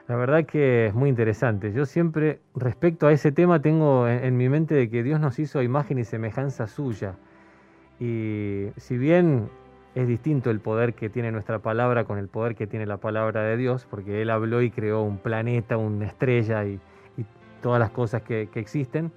La 0.07 0.15
verdad 0.15 0.45
que 0.45 0.87
es 0.87 0.95
muy 0.95 1.09
interesante. 1.09 1.73
Yo 1.73 1.85
siempre, 1.85 2.39
respecto 2.55 3.09
a 3.09 3.13
ese 3.13 3.33
tema, 3.33 3.61
tengo 3.61 4.07
en, 4.07 4.37
mi 4.37 4.49
mente 4.49 4.77
de 4.77 4.89
que 4.89 5.03
Dios 5.03 5.19
nos 5.19 5.41
hizo 5.41 5.59
a 5.59 5.65
imagen 5.65 5.99
y 5.99 6.05
semejanza 6.05 6.69
suya. 6.69 7.17
Y 7.99 8.67
si 8.77 8.99
bien 8.99 9.49
es 9.97 10.07
distinto 10.07 10.51
el 10.51 10.61
poder 10.61 10.95
que 10.95 11.09
tiene 11.09 11.33
nuestra 11.33 11.59
palabra 11.59 12.05
con 12.05 12.19
el 12.19 12.29
poder 12.29 12.55
que 12.55 12.69
tiene 12.69 12.87
la 12.87 12.99
palabra 12.99 13.43
de 13.43 13.57
Dios, 13.57 13.85
porque 13.91 14.23
Él 14.23 14.31
habló 14.31 14.63
y 14.63 14.71
creó 14.71 15.03
un 15.03 15.19
planeta, 15.19 15.77
una 15.77 16.07
estrella 16.07 16.65
y 16.65 16.79
todas 17.61 17.79
las 17.79 17.91
cosas 17.91 18.23
que, 18.23 18.49
existen. 18.55 19.13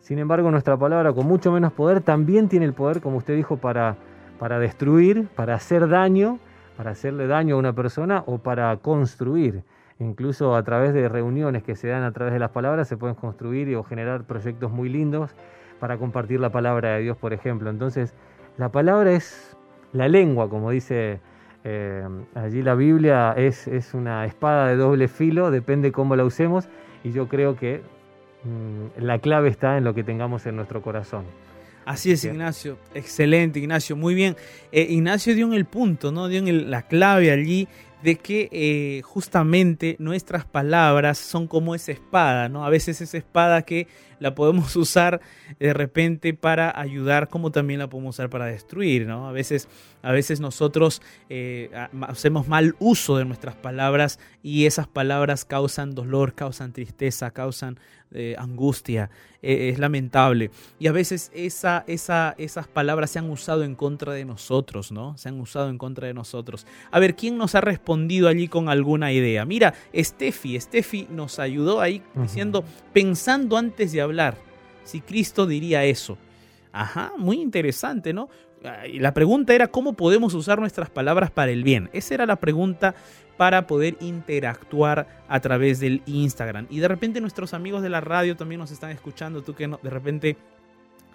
Sin 0.00 0.18
embargo, 0.18 0.50
nuestra 0.50 0.76
palabra 0.76 1.12
con 1.12 1.26
mucho 1.26 1.52
menos 1.52 1.72
poder 1.72 2.00
también 2.00 2.48
tiene 2.48 2.66
el 2.66 2.72
poder, 2.72 3.00
como 3.00 3.18
usted 3.18 3.36
dijo, 3.36 3.56
para, 3.56 3.96
para 4.38 4.58
destruir, 4.58 5.28
para 5.34 5.54
hacer 5.54 5.88
daño, 5.88 6.38
para 6.76 6.92
hacerle 6.92 7.26
daño 7.26 7.56
a 7.56 7.58
una 7.58 7.72
persona 7.72 8.22
o 8.26 8.38
para 8.38 8.76
construir. 8.78 9.62
Incluso 9.98 10.54
a 10.54 10.62
través 10.62 10.94
de 10.94 11.08
reuniones 11.08 11.64
que 11.64 11.74
se 11.74 11.88
dan 11.88 12.04
a 12.04 12.12
través 12.12 12.32
de 12.32 12.38
las 12.38 12.50
palabras 12.50 12.86
se 12.86 12.96
pueden 12.96 13.16
construir 13.16 13.74
o 13.76 13.82
generar 13.82 14.22
proyectos 14.24 14.70
muy 14.70 14.88
lindos 14.88 15.34
para 15.80 15.98
compartir 15.98 16.38
la 16.38 16.50
palabra 16.50 16.94
de 16.94 17.02
Dios, 17.02 17.16
por 17.16 17.32
ejemplo. 17.32 17.68
Entonces, 17.68 18.14
la 18.56 18.70
palabra 18.70 19.10
es 19.12 19.56
la 19.92 20.08
lengua, 20.08 20.48
como 20.48 20.70
dice 20.70 21.20
eh, 21.64 22.06
allí 22.34 22.62
la 22.62 22.74
Biblia, 22.74 23.34
es, 23.36 23.66
es 23.66 23.94
una 23.94 24.24
espada 24.24 24.68
de 24.68 24.76
doble 24.76 25.08
filo, 25.08 25.50
depende 25.50 25.92
cómo 25.92 26.14
la 26.16 26.24
usemos 26.24 26.68
y 27.04 27.12
yo 27.12 27.28
creo 27.28 27.56
que 27.56 27.82
mm, 28.44 29.02
la 29.02 29.18
clave 29.18 29.48
está 29.48 29.78
en 29.78 29.84
lo 29.84 29.94
que 29.94 30.04
tengamos 30.04 30.46
en 30.46 30.56
nuestro 30.56 30.82
corazón. 30.82 31.24
Así 31.84 32.12
es, 32.12 32.22
Ignacio. 32.24 32.76
Excelente, 32.94 33.58
Ignacio. 33.60 33.96
Muy 33.96 34.14
bien. 34.14 34.36
Eh, 34.72 34.86
Ignacio 34.90 35.34
dio 35.34 35.46
en 35.46 35.54
el 35.54 35.64
punto, 35.64 36.12
¿no? 36.12 36.28
Dio 36.28 36.38
en 36.40 36.70
la 36.70 36.82
clave 36.82 37.30
allí 37.30 37.66
de 38.02 38.16
que 38.16 38.48
eh, 38.52 39.02
justamente 39.02 39.96
nuestras 39.98 40.44
palabras 40.44 41.18
son 41.18 41.48
como 41.48 41.74
esa 41.74 41.92
espada, 41.92 42.48
¿no? 42.48 42.64
A 42.64 42.70
veces 42.70 43.00
esa 43.00 43.18
espada 43.18 43.62
que 43.62 43.88
la 44.20 44.34
podemos 44.34 44.76
usar 44.76 45.20
de 45.58 45.72
repente 45.72 46.34
para 46.34 46.78
ayudar, 46.78 47.28
como 47.28 47.50
también 47.50 47.80
la 47.80 47.88
podemos 47.88 48.16
usar 48.16 48.30
para 48.30 48.46
destruir, 48.46 49.06
¿no? 49.06 49.28
A 49.28 49.32
veces, 49.32 49.68
a 50.02 50.12
veces 50.12 50.40
nosotros 50.40 51.02
eh, 51.28 51.70
hacemos 52.02 52.46
mal 52.46 52.76
uso 52.78 53.16
de 53.16 53.24
nuestras 53.24 53.56
palabras 53.56 54.20
y 54.42 54.66
esas 54.66 54.86
palabras 54.86 55.44
causan 55.44 55.94
dolor, 55.94 56.34
causan 56.34 56.72
tristeza, 56.72 57.32
causan 57.32 57.78
eh, 58.12 58.34
angustia, 58.38 59.10
eh, 59.42 59.70
es 59.70 59.78
lamentable. 59.78 60.50
Y 60.78 60.86
a 60.86 60.92
veces 60.92 61.30
esa, 61.34 61.84
esa, 61.86 62.34
esas 62.38 62.66
palabras 62.66 63.10
se 63.10 63.18
han 63.18 63.28
usado 63.30 63.64
en 63.64 63.74
contra 63.74 64.12
de 64.12 64.24
nosotros, 64.24 64.92
¿no? 64.92 65.16
Se 65.18 65.28
han 65.28 65.40
usado 65.40 65.68
en 65.68 65.78
contra 65.78 66.06
de 66.06 66.14
nosotros. 66.14 66.66
A 66.90 66.98
ver, 66.98 67.16
¿quién 67.16 67.36
nos 67.36 67.54
ha 67.54 67.60
respondido 67.60 68.28
allí 68.28 68.48
con 68.48 68.68
alguna 68.68 69.12
idea? 69.12 69.44
Mira, 69.44 69.74
Steffi, 69.94 70.58
Steffi 70.58 71.06
nos 71.10 71.38
ayudó 71.38 71.80
ahí 71.80 72.02
diciendo, 72.14 72.64
pensando 72.92 73.56
antes 73.56 73.92
de 73.92 74.00
hablar, 74.00 74.36
si 74.84 75.00
Cristo 75.00 75.46
diría 75.46 75.84
eso. 75.84 76.16
Ajá, 76.72 77.12
muy 77.16 77.40
interesante, 77.40 78.12
¿no? 78.12 78.28
Y 78.90 78.98
la 78.98 79.14
pregunta 79.14 79.54
era 79.54 79.68
cómo 79.68 79.92
podemos 79.92 80.34
usar 80.34 80.58
nuestras 80.58 80.90
palabras 80.90 81.30
para 81.30 81.50
el 81.50 81.62
bien. 81.62 81.90
Esa 81.92 82.14
era 82.14 82.26
la 82.26 82.36
pregunta 82.36 82.94
para 83.36 83.66
poder 83.66 83.96
interactuar 84.00 85.24
a 85.28 85.40
través 85.40 85.78
del 85.78 86.02
Instagram. 86.06 86.66
Y 86.70 86.80
de 86.80 86.88
repente 86.88 87.20
nuestros 87.20 87.54
amigos 87.54 87.82
de 87.82 87.88
la 87.88 88.00
radio 88.00 88.36
también 88.36 88.60
nos 88.60 88.72
están 88.72 88.90
escuchando. 88.90 89.42
Tú 89.42 89.54
que 89.54 89.68
de 89.68 89.90
repente 89.90 90.36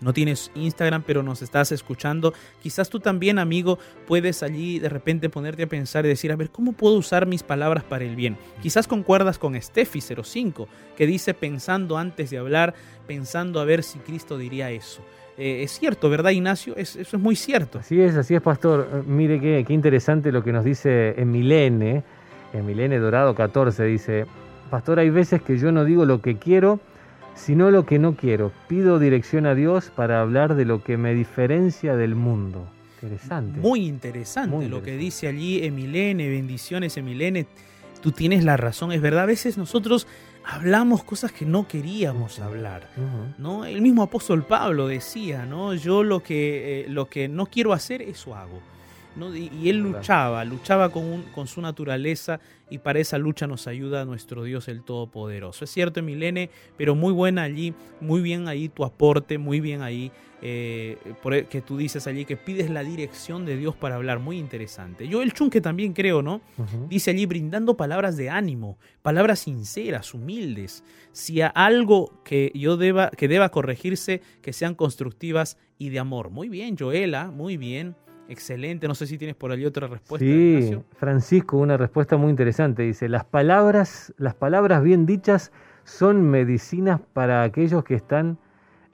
no 0.04 0.14
tienes 0.14 0.52
Instagram, 0.56 1.04
pero 1.04 1.24
nos 1.24 1.42
estás 1.42 1.72
escuchando, 1.72 2.34
quizás 2.62 2.90
tú 2.90 3.00
también, 3.00 3.40
amigo, 3.40 3.80
puedes 4.06 4.44
allí 4.44 4.80
de 4.80 4.90
repente 4.90 5.30
ponerte 5.30 5.64
a 5.64 5.68
pensar 5.68 6.06
y 6.06 6.10
decir, 6.10 6.32
a 6.32 6.36
ver, 6.36 6.50
¿cómo 6.50 6.74
puedo 6.74 6.96
usar 6.96 7.26
mis 7.26 7.44
palabras 7.44 7.84
para 7.84 8.04
el 8.04 8.16
bien? 8.16 8.38
Quizás 8.62 8.88
concuerdas 8.88 9.40
con 9.40 9.54
Steffi05, 9.54 10.68
que 10.98 11.08
dice 11.08 11.34
pensando 11.34 11.98
antes 11.98 12.30
de 12.30 12.38
hablar, 12.38 12.74
pensando 13.08 13.60
a 13.60 13.66
ver 13.66 13.84
si 13.84 14.00
Cristo 14.00 14.38
diría 14.38 14.72
eso. 14.72 15.02
Eh, 15.38 15.64
es 15.64 15.72
cierto, 15.80 16.10
¿verdad, 16.10 16.32
Ignacio? 16.32 16.76
eso 16.76 17.00
es 17.02 17.14
muy 17.14 17.36
cierto. 17.36 17.80
Así 17.80 18.00
es, 18.00 18.16
así 18.16 18.36
es, 18.36 18.42
pastor. 18.42 18.88
Eh, 18.94 19.04
mire 19.06 19.40
qué, 19.40 19.64
qué 19.68 19.74
interesante 19.74 20.32
lo 20.32 20.44
que 20.44 20.52
nos 20.52 20.64
dice 20.64 21.20
Emilene, 21.20 22.04
Emilene 22.54 23.00
Dorado 23.00 23.34
14, 23.34 23.84
dice, 23.86 24.26
pastor, 24.70 25.00
hay 25.00 25.10
veces 25.10 25.42
que 25.42 25.58
yo 25.58 25.72
no 25.72 25.86
digo 25.86 26.06
lo 26.06 26.22
que 26.22 26.38
quiero, 26.38 26.80
sino 27.36 27.72
lo 27.72 27.86
que 27.86 28.00
no 28.00 28.16
quiero. 28.16 28.52
Pido 28.68 29.00
dirección 29.00 29.46
a 29.46 29.56
Dios 29.56 29.92
para 29.96 30.22
hablar 30.22 30.56
de 30.56 30.66
lo 30.66 30.84
que 30.84 30.98
me 30.98 31.14
diferencia 31.14 31.96
del 31.96 32.16
mundo. 32.16 32.68
Interesante. 33.02 33.60
Muy 33.60 33.86
interesante 33.86 34.70
lo 34.70 34.82
que 34.82 34.96
dice 34.96 35.28
allí 35.28 35.64
Emilene, 35.66 36.30
bendiciones 36.30 36.96
Emilene. 36.96 37.48
Tú 38.02 38.12
tienes 38.12 38.44
la 38.44 38.56
razón, 38.56 38.92
es 38.92 39.02
verdad, 39.02 39.24
a 39.24 39.26
veces 39.26 39.58
nosotros 39.58 40.08
hablamos 40.46 41.04
cosas 41.04 41.32
que 41.32 41.46
no 41.46 41.68
queríamos 41.68 42.40
hablar, 42.40 42.90
¿no? 43.38 43.66
El 43.66 43.82
mismo 43.82 44.04
apóstol 44.04 44.46
Pablo 44.46 44.88
decía, 44.88 45.46
¿no? 45.46 45.74
Yo 45.74 46.04
lo 46.04 46.22
que, 46.22 46.82
eh, 46.82 46.86
lo 46.90 47.08
que 47.10 47.28
no 47.28 47.46
quiero 47.46 47.74
hacer, 47.74 48.02
eso 48.02 48.36
hago. 48.36 48.60
Y, 49.36 49.70
él 49.70 49.78
luchaba, 49.78 50.44
luchaba 50.44 50.90
con, 50.90 51.24
con, 51.34 51.48
su 51.48 51.62
naturaleza 51.62 52.40
y 52.70 52.80
para 52.80 53.00
esa 53.00 53.18
lucha 53.18 53.46
nos 53.46 53.68
ayuda 53.68 54.06
nuestro 54.06 54.44
Dios 54.44 54.68
el 54.68 54.84
Todopoderoso. 54.84 55.66
Es 55.66 55.72
cierto, 55.72 56.02
Milene, 56.02 56.50
pero 56.78 56.96
muy 56.96 57.14
buena 57.14 57.44
allí, 57.44 57.74
muy 58.02 58.22
bien 58.22 58.48
ahí 58.48 58.70
tu 58.70 58.84
aporte, 58.84 59.38
muy 59.38 59.60
bien 59.60 59.82
ahí 59.82 60.12
eh, 60.46 60.98
por 61.22 61.34
e, 61.34 61.46
que 61.46 61.62
tú 61.62 61.78
dices 61.78 62.06
allí 62.06 62.26
que 62.26 62.36
pides 62.36 62.70
la 62.70 62.84
dirección 62.84 63.46
de 63.46 63.56
Dios 63.56 63.76
para 63.78 63.96
hablar, 63.96 64.20
muy 64.20 64.38
interesante. 64.38 65.08
Yo 65.08 65.22
el 65.22 65.32
Chunque 65.32 65.62
también 65.62 65.94
creo, 65.94 66.22
¿no? 66.22 66.42
Dice 66.90 67.12
allí 67.12 67.26
brindando 67.26 67.78
palabras 67.78 68.18
de 68.18 68.30
ánimo, 68.30 68.78
palabras 69.02 69.40
sinceras, 69.40 70.14
humildes. 70.14 70.84
Si 71.14 71.40
a 71.40 71.48
algo 71.48 72.22
que 72.26 72.52
yo 72.56 72.76
deba, 72.76 73.10
que 73.12 73.30
deba 73.30 73.48
corregirse, 73.50 74.22
que 74.42 74.52
sean 74.52 74.76
constructivas 74.76 75.58
y 75.78 75.92
de 75.92 76.00
amor. 76.00 76.30
Muy 76.30 76.50
bien, 76.50 76.76
Joela, 76.78 77.32
muy 77.32 77.56
bien. 77.56 77.96
Excelente, 78.30 78.88
no 78.88 78.96
sé 78.96 79.06
si 79.06 79.18
tienes 79.18 79.36
por 79.36 79.52
allí 79.52 79.66
otra 79.66 79.88
respuesta. 79.88 80.26
Sí, 80.26 80.78
Francisco, 80.98 81.58
una 81.58 81.78
respuesta 81.78 82.18
muy 82.18 82.30
interesante. 82.30 82.84
Dice, 82.84 83.10
las 83.10 83.26
palabras, 83.26 84.14
las 84.18 84.34
palabras 84.34 84.82
bien 84.82 85.06
dichas 85.06 85.52
son 85.84 86.30
medicinas 86.30 87.02
para 87.14 87.44
aquellos 87.44 87.84
que 87.84 87.96
están 87.96 88.38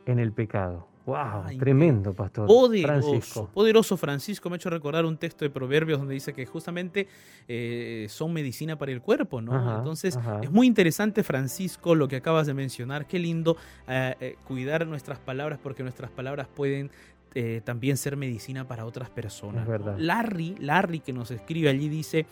en 0.05 0.19
el 0.19 0.31
pecado. 0.31 0.89
Wow, 1.05 1.57
tremendo, 1.57 2.13
pastor. 2.13 2.45
Poderoso, 2.45 3.09
Francisco. 3.09 3.49
poderoso 3.51 3.97
Francisco. 3.97 4.49
Me 4.49 4.55
ha 4.55 4.57
hecho 4.57 4.69
recordar 4.69 5.05
un 5.05 5.17
texto 5.17 5.43
de 5.43 5.49
Proverbios 5.49 5.97
donde 5.97 6.13
dice 6.13 6.33
que 6.33 6.45
justamente 6.45 7.07
eh, 7.47 8.05
son 8.09 8.31
medicina 8.31 8.77
para 8.77 8.91
el 8.91 9.01
cuerpo, 9.01 9.41
¿no? 9.41 9.77
Entonces, 9.77 10.19
es 10.43 10.51
muy 10.51 10.67
interesante, 10.67 11.23
Francisco, 11.23 11.95
lo 11.95 12.07
que 12.07 12.17
acabas 12.17 12.45
de 12.45 12.53
mencionar. 12.53 13.07
Qué 13.07 13.17
lindo 13.17 13.57
eh, 13.87 14.15
eh, 14.19 14.35
cuidar 14.47 14.85
nuestras 14.85 15.17
palabras 15.17 15.57
porque 15.61 15.81
nuestras 15.81 16.11
palabras 16.11 16.47
pueden 16.47 16.91
eh, 17.33 17.61
también 17.63 17.97
ser 17.97 18.17
medicina 18.17 18.67
para 18.67 18.85
otras 18.85 19.09
personas. 19.09 19.67
Larry, 19.97 20.55
Larry 20.59 20.99
que 20.99 21.13
nos 21.13 21.31
escribe 21.31 21.69
allí 21.69 21.89
dice, 21.89 22.25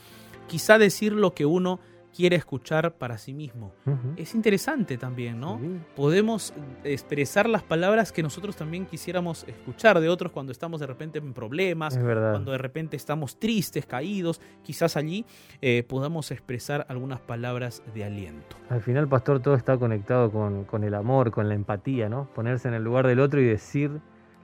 quizá 0.48 0.78
decir 0.78 1.14
lo 1.14 1.34
que 1.34 1.46
uno 1.46 1.80
quiere 2.18 2.36
escuchar 2.36 2.96
para 2.96 3.20
sí 3.20 3.32
mismo. 3.32 3.74
Es 4.16 4.34
interesante 4.34 4.98
también, 4.98 5.40
¿no? 5.40 5.62
Podemos 5.96 6.52
expresar 6.84 7.48
las 7.48 7.62
palabras 7.62 8.12
que 8.12 8.24
nosotros 8.24 8.56
también 8.56 8.88
quisiéramos 8.88 9.44
escuchar 9.48 10.00
de 10.00 10.10
otros 10.10 10.32
cuando 10.32 10.52
estamos 10.52 10.80
de 10.80 10.88
repente 10.88 11.20
en 11.20 11.34
problemas, 11.34 11.96
cuando 11.96 12.54
de 12.54 12.58
repente 12.58 12.98
estamos 12.98 13.38
tristes, 13.38 13.86
caídos, 13.86 14.42
quizás 14.64 14.98
allí 14.98 15.28
eh, 15.62 15.84
podamos 15.88 16.32
expresar 16.32 16.88
algunas 16.90 17.20
palabras 17.20 17.84
de 17.94 18.04
aliento. 18.04 18.56
Al 18.70 18.82
final, 18.82 19.08
pastor, 19.08 19.40
todo 19.40 19.54
está 19.54 19.78
conectado 19.78 20.32
con, 20.32 20.64
con 20.64 20.84
el 20.84 20.96
amor, 20.96 21.30
con 21.30 21.48
la 21.48 21.54
empatía, 21.54 22.10
¿no? 22.10 22.30
Ponerse 22.34 22.68
en 22.68 22.74
el 22.74 22.84
lugar 22.84 23.06
del 23.06 23.20
otro 23.20 23.40
y 23.40 23.46
decir 23.46 23.92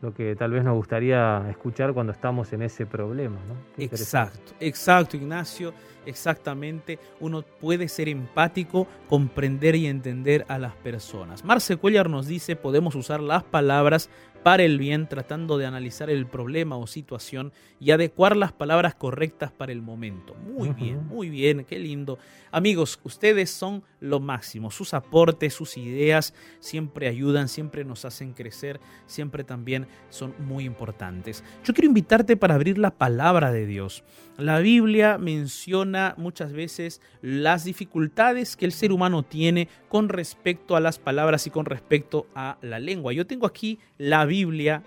lo 0.03 0.13
que 0.13 0.35
tal 0.35 0.51
vez 0.51 0.65
nos 0.65 0.75
gustaría 0.75 1.49
escuchar 1.49 1.93
cuando 1.93 2.11
estamos 2.11 2.51
en 2.51 2.61
ese 2.61 2.85
problema. 2.85 3.37
¿no? 3.47 3.55
Exacto, 3.81 4.51
exacto, 4.59 5.15
Ignacio, 5.15 5.73
exactamente. 6.05 6.99
Uno 7.21 7.41
puede 7.41 7.87
ser 7.87 8.09
empático, 8.09 8.85
comprender 9.07 9.75
y 9.75 9.87
entender 9.87 10.43
a 10.49 10.59
las 10.59 10.75
personas. 10.75 11.45
Marce 11.45 11.77
Cuellar 11.77 12.09
nos 12.09 12.27
dice, 12.27 12.57
podemos 12.57 12.95
usar 12.95 13.21
las 13.21 13.43
palabras 13.43 14.09
para 14.43 14.63
el 14.63 14.77
bien, 14.77 15.07
tratando 15.07 15.57
de 15.57 15.65
analizar 15.65 16.09
el 16.09 16.27
problema 16.27 16.77
o 16.77 16.85
situación 16.85 17.53
y 17.79 17.91
adecuar 17.91 18.35
las 18.35 18.51
palabras 18.51 18.93
correctas 18.95 19.51
para 19.51 19.71
el 19.71 19.81
momento. 19.81 20.35
Muy 20.35 20.69
bien, 20.69 21.07
muy 21.07 21.29
bien, 21.29 21.65
qué 21.65 21.79
lindo. 21.79 22.19
Amigos, 22.51 22.99
ustedes 23.03 23.49
son 23.49 23.83
lo 23.99 24.19
máximo. 24.19 24.69
Sus 24.69 24.93
aportes, 24.93 25.53
sus 25.53 25.77
ideas 25.77 26.33
siempre 26.59 27.07
ayudan, 27.07 27.47
siempre 27.47 27.85
nos 27.85 28.05
hacen 28.05 28.33
crecer, 28.33 28.79
siempre 29.07 29.43
también 29.43 29.87
son 30.09 30.35
muy 30.39 30.65
importantes. 30.65 31.43
Yo 31.63 31.73
quiero 31.73 31.87
invitarte 31.87 32.37
para 32.37 32.55
abrir 32.55 32.77
la 32.77 32.91
palabra 32.91 33.51
de 33.51 33.65
Dios. 33.65 34.03
La 34.37 34.59
Biblia 34.59 35.17
menciona 35.17 36.15
muchas 36.17 36.53
veces 36.53 37.01
las 37.21 37.65
dificultades 37.65 38.55
que 38.57 38.65
el 38.65 38.71
ser 38.71 38.91
humano 38.91 39.23
tiene 39.23 39.69
con 39.89 40.09
respecto 40.09 40.75
a 40.75 40.79
las 40.79 40.97
palabras 40.97 41.45
y 41.45 41.51
con 41.51 41.65
respecto 41.65 42.27
a 42.33 42.57
la 42.61 42.79
lengua. 42.79 43.13
Yo 43.13 43.27
tengo 43.27 43.45
aquí 43.45 43.79
la 43.97 44.25
Biblia, 44.25 44.32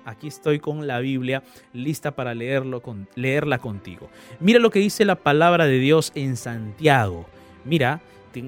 aquí 0.04 0.28
estoy 0.28 0.58
con 0.58 0.86
la 0.86 0.98
Biblia 0.98 1.42
lista 1.72 2.10
para 2.10 2.34
leerlo 2.34 2.80
con, 2.82 3.08
leerla 3.14 3.58
contigo. 3.58 4.08
Mira 4.40 4.58
lo 4.58 4.70
que 4.70 4.80
dice 4.80 5.04
la 5.04 5.16
palabra 5.16 5.66
de 5.66 5.78
Dios 5.78 6.12
en 6.14 6.36
Santiago. 6.36 7.26
Mira, 7.64 8.00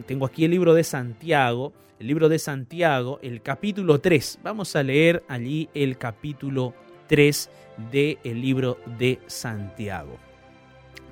tengo 0.06 0.26
aquí 0.26 0.44
el 0.44 0.50
libro 0.50 0.74
de 0.74 0.84
Santiago, 0.84 1.72
el 1.98 2.06
libro 2.06 2.28
de 2.28 2.38
Santiago, 2.38 3.18
el 3.22 3.42
capítulo 3.42 4.00
3. 4.00 4.40
Vamos 4.42 4.74
a 4.76 4.82
leer 4.82 5.22
allí 5.28 5.68
el 5.74 5.98
capítulo 5.98 6.74
3 7.06 7.50
del 7.90 8.18
libro 8.24 8.78
de 8.98 9.20
Santiago. 9.26 10.18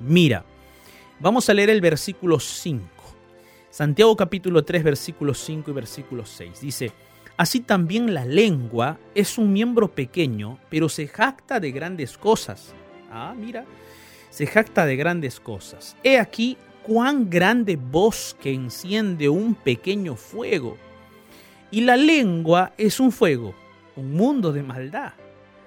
Mira, 0.00 0.44
vamos 1.20 1.48
a 1.48 1.54
leer 1.54 1.70
el 1.70 1.80
versículo 1.80 2.40
5. 2.40 2.84
Santiago 3.70 4.16
capítulo 4.16 4.64
3, 4.64 4.82
versículo 4.82 5.34
5 5.34 5.70
y 5.70 5.74
versículo 5.74 6.24
6. 6.24 6.60
Dice, 6.60 6.92
Así 7.36 7.60
también 7.60 8.14
la 8.14 8.24
lengua 8.24 8.98
es 9.14 9.36
un 9.36 9.52
miembro 9.52 9.88
pequeño, 9.88 10.58
pero 10.70 10.88
se 10.88 11.06
jacta 11.06 11.60
de 11.60 11.70
grandes 11.70 12.16
cosas. 12.16 12.74
Ah, 13.10 13.34
mira, 13.38 13.66
se 14.30 14.46
jacta 14.46 14.86
de 14.86 14.96
grandes 14.96 15.38
cosas. 15.38 15.96
He 16.02 16.18
aquí 16.18 16.56
cuán 16.82 17.28
grande 17.28 17.76
bosque 17.76 18.52
enciende 18.52 19.28
un 19.28 19.54
pequeño 19.54 20.16
fuego. 20.16 20.78
Y 21.70 21.82
la 21.82 21.96
lengua 21.96 22.72
es 22.78 23.00
un 23.00 23.12
fuego, 23.12 23.54
un 23.96 24.12
mundo 24.12 24.52
de 24.52 24.62
maldad. 24.62 25.12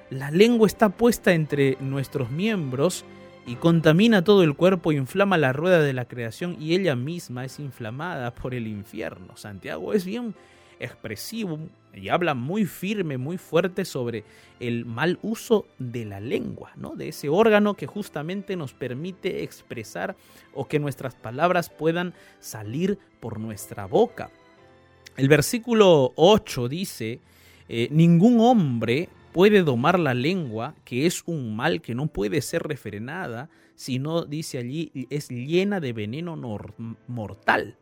La 0.10 0.32
lengua 0.32 0.66
está 0.66 0.90
puesta 0.90 1.34
entre 1.34 1.78
nuestros 1.82 2.32
miembros 2.32 3.06
y 3.46 3.56
contamina 3.56 4.24
todo 4.24 4.42
el 4.42 4.56
cuerpo, 4.56 4.92
inflama 4.92 5.38
la 5.38 5.54
rueda 5.54 5.82
de 5.82 5.94
la 5.94 6.06
creación 6.06 6.56
y 6.60 6.74
ella 6.74 6.96
misma 6.96 7.46
es 7.46 7.60
inflamada 7.60 8.34
por 8.34 8.56
el 8.56 8.66
infierno. 8.66 9.38
Santiago 9.38 9.94
es 9.94 10.06
bien 10.06 10.34
expresivo 10.80 11.60
y 11.94 12.10
habla 12.10 12.34
muy 12.34 12.66
firme, 12.66 13.18
muy 13.18 13.38
fuerte 13.38 13.86
sobre 13.86 14.24
el 14.60 14.86
mal 14.86 15.20
uso 15.22 15.66
de 15.78 16.06
la 16.06 16.20
lengua, 16.20 16.72
¿no? 16.76 16.96
De 16.96 17.10
ese 17.10 17.30
órgano 17.30 17.74
que 17.74 17.88
justamente 17.88 18.56
nos 18.56 18.74
permite 18.74 19.44
expresar 19.44 20.16
o 20.54 20.68
que 20.68 20.80
nuestras 20.80 21.16
palabras 21.16 21.70
puedan 21.70 22.14
salir 22.40 22.98
por 23.20 23.40
nuestra 23.40 23.86
boca. 23.86 24.30
El 25.18 25.28
versículo 25.28 26.14
8 26.16 26.70
dice, 26.70 27.20
eh, 27.68 27.88
ningún 27.92 28.40
hombre 28.40 29.10
puede 29.34 29.64
domar 29.64 30.00
la 30.00 30.14
lengua, 30.14 30.76
que 30.86 31.06
es 31.06 31.24
un 31.26 31.56
mal 31.56 31.82
que 31.82 31.96
no 31.96 32.08
puede 32.08 32.42
ser 32.42 32.64
refrenada, 32.64 33.50
sino, 33.76 34.26
dice 34.26 34.58
allí, 34.58 34.92
es 35.10 35.30
llena 35.30 35.80
de 35.80 35.94
veneno 35.94 36.36
mortal. 37.08 37.78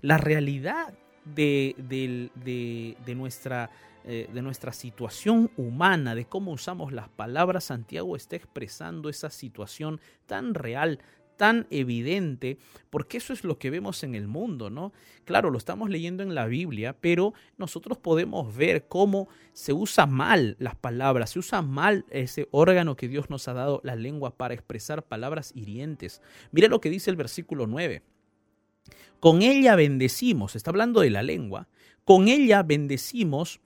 La 0.00 0.18
realidad 0.18 0.94
de, 1.34 1.74
de, 1.76 3.14
nuestra, 3.14 3.70
eh, 4.04 4.28
de 4.32 4.42
nuestra 4.42 4.72
situación 4.72 5.50
humana, 5.56 6.14
de 6.14 6.26
cómo 6.26 6.52
usamos 6.52 6.92
las 6.92 7.08
palabras, 7.08 7.64
Santiago 7.64 8.16
está 8.16 8.36
expresando 8.36 9.08
esa 9.08 9.30
situación 9.30 10.00
tan 10.26 10.54
real, 10.54 11.00
tan 11.38 11.66
evidente, 11.70 12.58
porque 12.90 13.16
eso 13.16 13.32
es 13.32 13.44
lo 13.44 13.58
que 13.58 13.70
vemos 13.70 14.02
en 14.02 14.14
el 14.14 14.26
mundo, 14.26 14.70
¿no? 14.70 14.92
Claro, 15.24 15.50
lo 15.50 15.56
estamos 15.56 15.88
leyendo 15.88 16.22
en 16.22 16.34
la 16.34 16.46
Biblia, 16.46 16.96
pero 17.00 17.32
nosotros 17.56 17.96
podemos 17.96 18.54
ver 18.54 18.88
cómo 18.88 19.28
se 19.52 19.72
usa 19.72 20.06
mal 20.06 20.56
las 20.58 20.74
palabras, 20.74 21.30
se 21.30 21.38
usa 21.38 21.62
mal 21.62 22.04
ese 22.10 22.48
órgano 22.50 22.96
que 22.96 23.08
Dios 23.08 23.30
nos 23.30 23.46
ha 23.46 23.54
dado, 23.54 23.80
la 23.84 23.94
lengua, 23.94 24.36
para 24.36 24.54
expresar 24.54 25.04
palabras 25.04 25.52
hirientes. 25.54 26.20
Mira 26.50 26.68
lo 26.68 26.80
que 26.80 26.90
dice 26.90 27.10
el 27.10 27.16
versículo 27.16 27.66
9. 27.66 28.02
Con 29.20 29.42
ella 29.42 29.74
bendecimos, 29.74 30.54
está 30.54 30.70
hablando 30.70 31.00
de 31.00 31.10
la 31.10 31.22
lengua, 31.22 31.68
con 32.04 32.28
ella 32.28 32.62
bendecimos 32.62 33.60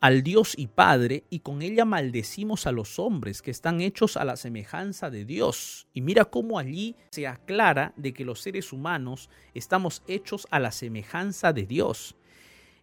al 0.00 0.22
Dios 0.22 0.54
y 0.56 0.68
Padre, 0.68 1.24
y 1.30 1.40
con 1.40 1.62
ella 1.62 1.84
maldecimos 1.84 2.66
a 2.66 2.72
los 2.72 2.98
hombres 2.98 3.42
que 3.42 3.50
están 3.50 3.80
hechos 3.80 4.16
a 4.16 4.24
la 4.24 4.36
semejanza 4.36 5.10
de 5.10 5.24
Dios. 5.24 5.86
Y 5.92 6.00
mira 6.00 6.26
cómo 6.26 6.58
allí 6.58 6.96
se 7.10 7.26
aclara 7.26 7.92
de 7.96 8.12
que 8.14 8.24
los 8.24 8.40
seres 8.40 8.72
humanos 8.72 9.30
estamos 9.54 10.02
hechos 10.06 10.46
a 10.50 10.60
la 10.60 10.72
semejanza 10.72 11.52
de 11.52 11.66
Dios. 11.66 12.16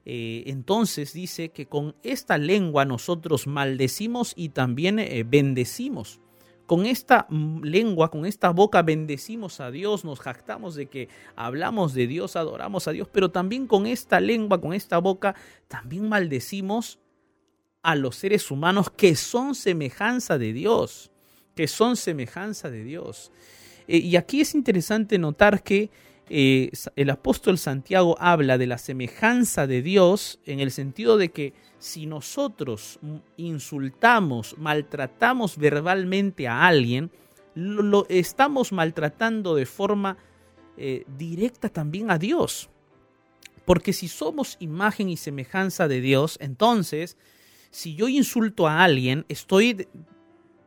Eh, 0.05 0.43
entonces 0.47 1.13
dice 1.13 1.49
que 1.49 1.65
con 1.65 1.95
esta 2.03 2.37
lengua 2.37 2.85
nosotros 2.85 3.47
maldecimos 3.47 4.33
y 4.35 4.49
también 4.49 4.99
eh, 4.99 5.23
bendecimos. 5.23 6.19
Con 6.65 6.85
esta 6.85 7.27
mm, 7.29 7.63
lengua, 7.63 8.09
con 8.09 8.25
esta 8.25 8.51
boca 8.51 8.81
bendecimos 8.81 9.59
a 9.59 9.71
Dios, 9.71 10.05
nos 10.05 10.19
jactamos 10.19 10.75
de 10.75 10.87
que 10.87 11.09
hablamos 11.35 11.93
de 11.93 12.07
Dios, 12.07 12.35
adoramos 12.35 12.87
a 12.87 12.91
Dios, 12.91 13.07
pero 13.11 13.31
también 13.31 13.67
con 13.67 13.85
esta 13.85 14.19
lengua, 14.19 14.61
con 14.61 14.73
esta 14.73 14.97
boca, 14.97 15.35
también 15.67 16.07
maldecimos 16.07 16.99
a 17.81 17.95
los 17.95 18.15
seres 18.15 18.49
humanos 18.49 18.89
que 18.89 19.15
son 19.15 19.55
semejanza 19.55 20.37
de 20.37 20.53
Dios, 20.53 21.11
que 21.53 21.67
son 21.67 21.97
semejanza 21.97 22.69
de 22.69 22.83
Dios. 22.83 23.31
Eh, 23.87 23.97
y 23.97 24.15
aquí 24.15 24.41
es 24.41 24.55
interesante 24.55 25.17
notar 25.17 25.63
que 25.63 25.91
eh, 26.29 26.71
el 26.95 27.09
apóstol 27.09 27.57
Santiago 27.57 28.15
habla 28.19 28.57
de 28.57 28.67
la 28.67 28.77
semejanza 28.77 29.67
de 29.67 29.81
Dios 29.81 30.39
en 30.45 30.59
el 30.59 30.71
sentido 30.71 31.17
de 31.17 31.29
que 31.29 31.53
si 31.79 32.05
nosotros 32.05 32.99
insultamos, 33.35 34.57
maltratamos 34.57 35.57
verbalmente 35.57 36.47
a 36.47 36.65
alguien, 36.65 37.11
lo, 37.55 38.07
estamos 38.09 38.71
maltratando 38.71 39.53
de 39.55 39.65
forma 39.65 40.17
eh, 40.77 41.03
directa 41.17 41.69
también 41.69 42.09
a 42.09 42.17
Dios. 42.17 42.69
Porque 43.65 43.93
si 43.93 44.07
somos 44.07 44.57
imagen 44.59 45.09
y 45.09 45.17
semejanza 45.17 45.87
de 45.87 46.01
Dios, 46.01 46.37
entonces 46.41 47.17
si 47.69 47.95
yo 47.95 48.07
insulto 48.07 48.67
a 48.67 48.83
alguien, 48.83 49.25
estoy 49.29 49.87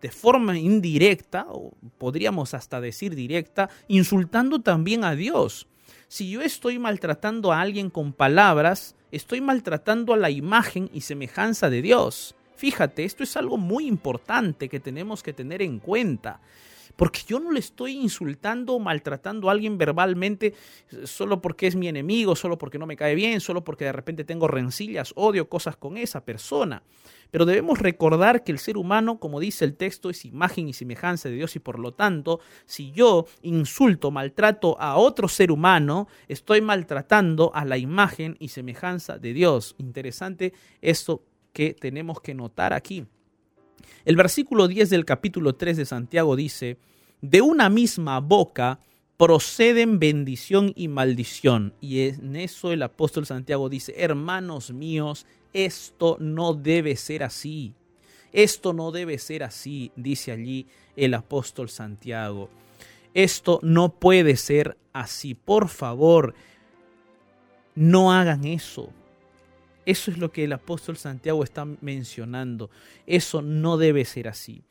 de, 0.07 0.11
forma 0.11 0.59
indirecta, 0.59 1.47
o 1.51 1.73
podríamos 1.99 2.55
hasta 2.55 2.81
decir 2.81 3.15
directa, 3.15 3.69
insultando 3.89 4.61
también 4.61 5.05
a 5.05 5.15
Dios. 5.15 5.67
Si 6.09 6.31
yo 6.31 6.43
estoy 6.43 6.79
maltratando 6.79 7.53
a 7.53 7.61
alguien 7.61 7.91
con 7.91 8.13
palabras, 8.13 8.95
estoy 9.11 9.41
maltratando 9.41 10.15
a 10.15 10.17
la 10.17 10.31
imagen 10.31 10.89
y 10.93 11.01
semejanza 11.01 11.71
de 11.71 11.83
Dios. 11.83 12.35
Fíjate, 12.57 13.05
esto 13.05 13.23
es 13.23 13.37
algo 13.37 13.57
muy 13.59 13.87
importante 13.87 14.69
que 14.69 14.81
tenemos 14.81 15.23
que 15.23 15.33
tener 15.33 15.63
en 15.63 15.79
cuenta. 15.79 16.41
Porque 16.97 17.21
yo 17.27 17.39
no 17.39 17.53
le 17.53 17.61
estoy 17.61 17.93
insultando 17.93 18.75
o 18.75 18.79
maltratando 18.79 19.49
a 19.49 19.53
alguien 19.53 19.79
verbalmente 19.79 20.55
solo 21.05 21.41
porque 21.43 21.67
es 21.67 21.77
mi 21.77 21.89
enemigo, 21.89 22.35
solo 22.35 22.59
porque 22.59 22.79
no 22.79 22.87
me 22.87 22.97
cae 22.97 23.15
bien, 23.15 23.41
solo 23.41 23.63
porque 23.63 23.85
de 23.85 23.93
repente 23.93 24.25
tengo 24.25 24.49
rencillas, 24.49 25.13
odio 25.15 25.49
cosas 25.49 25.77
con 25.77 25.99
esa 25.99 26.25
persona. 26.25 26.83
Pero 27.31 27.45
debemos 27.45 27.79
recordar 27.79 28.45
que 28.45 28.53
el 28.53 28.59
ser 28.59 28.77
humano, 28.77 29.19
como 29.19 29.41
dice 29.41 29.65
el 29.65 29.77
texto, 29.77 30.11
es 30.11 30.25
imagen 30.25 30.69
y 30.69 30.73
semejanza 30.73 31.29
de 31.29 31.35
Dios 31.35 31.57
y 31.57 31.59
por 31.59 31.79
lo 31.79 31.93
tanto, 31.93 32.41
si 32.65 32.93
yo 32.93 33.27
insulto, 33.43 34.11
maltrato 34.11 34.81
a 34.81 34.97
otro 34.97 35.29
ser 35.29 35.51
humano, 35.51 36.09
estoy 36.29 36.61
maltratando 36.61 37.51
a 37.55 37.65
la 37.65 37.79
imagen 37.79 38.37
y 38.39 38.49
semejanza 38.49 39.19
de 39.19 39.33
Dios. 39.33 39.75
Interesante 39.79 40.55
esto 40.81 41.23
que 41.53 41.75
tenemos 41.75 42.21
que 42.21 42.35
notar 42.35 42.73
aquí. 42.73 43.07
El 44.05 44.17
versículo 44.17 44.69
10 44.69 44.91
del 44.91 45.05
capítulo 45.05 45.55
3 45.55 45.77
de 45.77 45.85
Santiago 45.87 46.37
dice, 46.37 46.79
de 47.21 47.41
una 47.41 47.69
misma 47.69 48.21
boca 48.21 48.79
proceden 49.17 49.99
bendición 49.99 50.73
y 50.77 50.89
maldición. 50.89 51.75
Y 51.81 52.09
en 52.09 52.37
eso 52.37 52.73
el 52.73 52.83
apóstol 52.83 53.27
Santiago 53.27 53.69
dice, 53.69 53.95
hermanos 53.97 54.71
míos, 54.73 55.27
esto 55.53 56.17
no 56.21 56.55
debe 56.55 56.97
ser 56.97 57.23
así. 57.23 57.73
Esto 58.33 58.73
no 58.75 58.91
debe 58.91 59.19
ser 59.19 59.43
así, 59.43 59.91
dice 59.97 60.33
allí 60.33 60.67
el 60.95 61.15
apóstol 61.15 61.71
Santiago. 61.71 62.51
Esto 63.15 63.61
no 63.63 63.89
puede 63.89 64.37
ser 64.37 64.77
así. 64.93 65.35
Por 65.35 65.69
favor, 65.69 66.35
no 67.75 68.13
hagan 68.13 68.45
eso. 68.45 68.91
Eso 69.87 70.11
es 70.11 70.19
lo 70.19 70.33
que 70.33 70.45
el 70.45 70.53
apóstol 70.53 70.97
Santiago 70.97 71.45
está 71.45 71.65
mencionando. 71.65 72.71
Eso 73.07 73.41
no 73.41 73.77
debe 73.77 74.05
ser 74.05 74.27
así. 74.27 74.65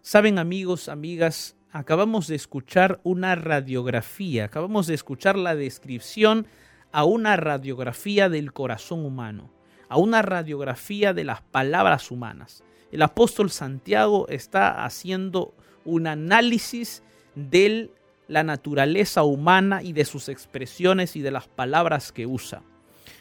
Saben 0.00 0.38
amigos, 0.38 0.88
amigas, 0.88 1.54
acabamos 1.70 2.26
de 2.26 2.36
escuchar 2.36 2.98
una 3.04 3.34
radiografía, 3.34 4.46
acabamos 4.46 4.86
de 4.86 4.94
escuchar 4.94 5.36
la 5.36 5.54
descripción 5.54 6.46
a 6.90 7.04
una 7.04 7.36
radiografía 7.36 8.30
del 8.30 8.52
corazón 8.52 9.04
humano, 9.04 9.50
a 9.88 9.98
una 9.98 10.22
radiografía 10.22 11.12
de 11.12 11.24
las 11.24 11.42
palabras 11.42 12.10
humanas. 12.10 12.64
El 12.90 13.02
apóstol 13.02 13.50
Santiago 13.50 14.26
está 14.28 14.84
haciendo 14.84 15.54
un 15.84 16.06
análisis 16.06 17.02
de 17.34 17.90
la 18.26 18.42
naturaleza 18.42 19.22
humana 19.22 19.82
y 19.82 19.92
de 19.92 20.06
sus 20.06 20.28
expresiones 20.28 21.14
y 21.16 21.20
de 21.20 21.30
las 21.30 21.46
palabras 21.46 22.10
que 22.10 22.26
usa. 22.26 22.62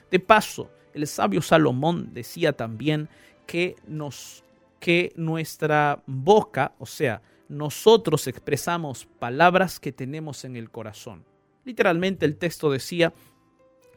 De 0.09 0.19
paso, 0.19 0.69
el 0.93 1.07
sabio 1.07 1.41
Salomón 1.41 2.13
decía 2.13 2.53
también 2.53 3.09
que, 3.45 3.75
nos, 3.87 4.43
que 4.79 5.13
nuestra 5.15 6.01
boca, 6.05 6.73
o 6.79 6.85
sea, 6.85 7.21
nosotros 7.49 8.27
expresamos 8.27 9.05
palabras 9.19 9.79
que 9.79 9.91
tenemos 9.91 10.45
en 10.45 10.55
el 10.55 10.69
corazón. 10.69 11.25
Literalmente 11.65 12.25
el 12.25 12.37
texto 12.37 12.71
decía, 12.71 13.13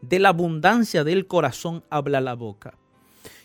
de 0.02 0.18
la 0.18 0.30
abundancia 0.30 1.04
del 1.04 1.26
corazón 1.26 1.85
habla 1.88 2.20
la 2.20 2.35
boca. 2.35 2.76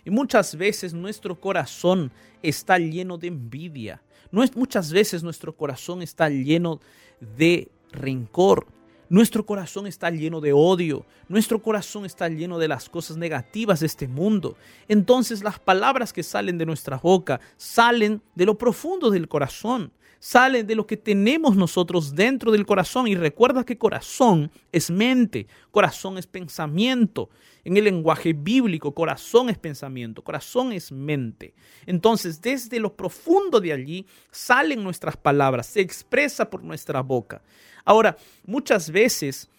Y 0.03 0.09
muchas 0.09 0.55
veces 0.55 0.93
nuestro 0.93 1.39
corazón 1.39 2.11
está 2.41 2.79
lleno 2.79 3.17
de 3.17 3.27
envidia. 3.27 4.01
Muchas 4.31 4.91
veces 4.91 5.23
nuestro 5.23 5.55
corazón 5.55 6.01
está 6.01 6.29
lleno 6.29 6.79
de 7.19 7.69
rencor, 7.91 8.67
nuestro 9.09 9.45
corazón 9.45 9.87
está 9.87 10.09
lleno 10.11 10.39
de 10.39 10.53
odio, 10.53 11.05
nuestro 11.27 11.61
corazón 11.61 12.05
está 12.05 12.29
lleno 12.29 12.59
de 12.59 12.67
las 12.67 12.87
cosas 12.89 13.17
negativas 13.17 13.79
de 13.79 13.87
este 13.87 14.07
mundo. 14.07 14.55
Entonces 14.87 15.43
las 15.43 15.59
palabras 15.59 16.13
que 16.13 16.23
salen 16.23 16.57
de 16.57 16.65
nuestra 16.65 16.97
boca 16.97 17.41
salen 17.57 18.21
de 18.35 18.45
lo 18.45 18.57
profundo 18.57 19.09
del 19.09 19.27
corazón, 19.27 19.91
salen 20.19 20.67
de 20.67 20.75
lo 20.75 20.85
que 20.85 20.97
tenemos 20.97 21.55
nosotros 21.55 22.13
dentro 22.13 22.51
del 22.51 22.65
corazón. 22.65 23.07
Y 23.07 23.15
recuerda 23.15 23.65
que 23.65 23.77
corazón 23.77 24.51
es 24.71 24.91
mente, 24.91 25.47
corazón 25.71 26.17
es 26.17 26.27
pensamiento. 26.27 27.29
En 27.63 27.75
el 27.77 27.83
lenguaje 27.83 28.33
bíblico, 28.33 28.93
corazón 28.93 29.49
es 29.49 29.57
pensamiento, 29.57 30.23
corazón 30.23 30.71
es 30.71 30.91
mente. 30.91 31.53
Entonces, 31.85 32.41
desde 32.41 32.79
lo 32.79 32.95
profundo 32.95 33.59
de 33.59 33.73
allí 33.73 34.05
salen 34.31 34.83
nuestras 34.83 35.17
palabras, 35.17 35.67
se 35.67 35.81
expresa 35.81 36.49
por 36.49 36.63
nuestra 36.63 37.01
boca. 37.01 37.41
Ahora, 37.83 38.17
muchas 38.45 38.89
veces 38.91 39.49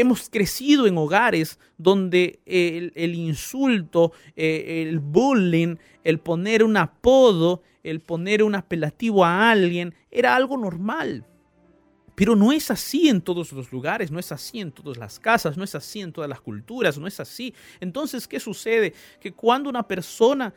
hemos 0.00 0.28
crecido 0.28 0.88
en 0.88 0.98
hogares 0.98 1.60
donde 1.78 2.40
el, 2.46 3.14
insulto, 3.14 4.12
eh, 4.34 4.82
el 4.88 4.98
bullying, 4.98 5.76
el 6.02 6.18
poner 6.18 6.64
un 6.64 6.76
apodo, 6.76 7.62
el 7.84 8.00
poner 8.00 8.42
un 8.42 8.56
apelativo 8.56 9.24
a 9.24 9.50
alguien 9.52 9.94
era 10.10 10.34
algo 10.34 10.56
normal. 10.56 11.24
Pero 12.16 12.34
no 12.34 12.52
es 12.52 12.70
así 12.72 13.08
en 13.08 13.20
todos 13.20 13.52
los 13.52 13.72
lugares, 13.72 14.10
no 14.10 14.18
es 14.18 14.32
así 14.32 14.60
en 14.60 14.72
todas 14.72 14.96
las 14.96 15.20
casas, 15.20 15.56
no 15.56 15.62
es 15.62 15.74
así 15.76 16.00
en 16.00 16.12
todas 16.12 16.28
las 16.28 16.40
culturas, 16.40 16.98
no 16.98 17.06
es 17.06 17.20
así. 17.20 17.54
Entonces, 17.80 18.26
¿qué 18.26 18.40
sucede? 18.40 18.94
Que 19.20 19.32
cuando 19.32 19.68
una 19.68 19.86
persona 19.86 20.52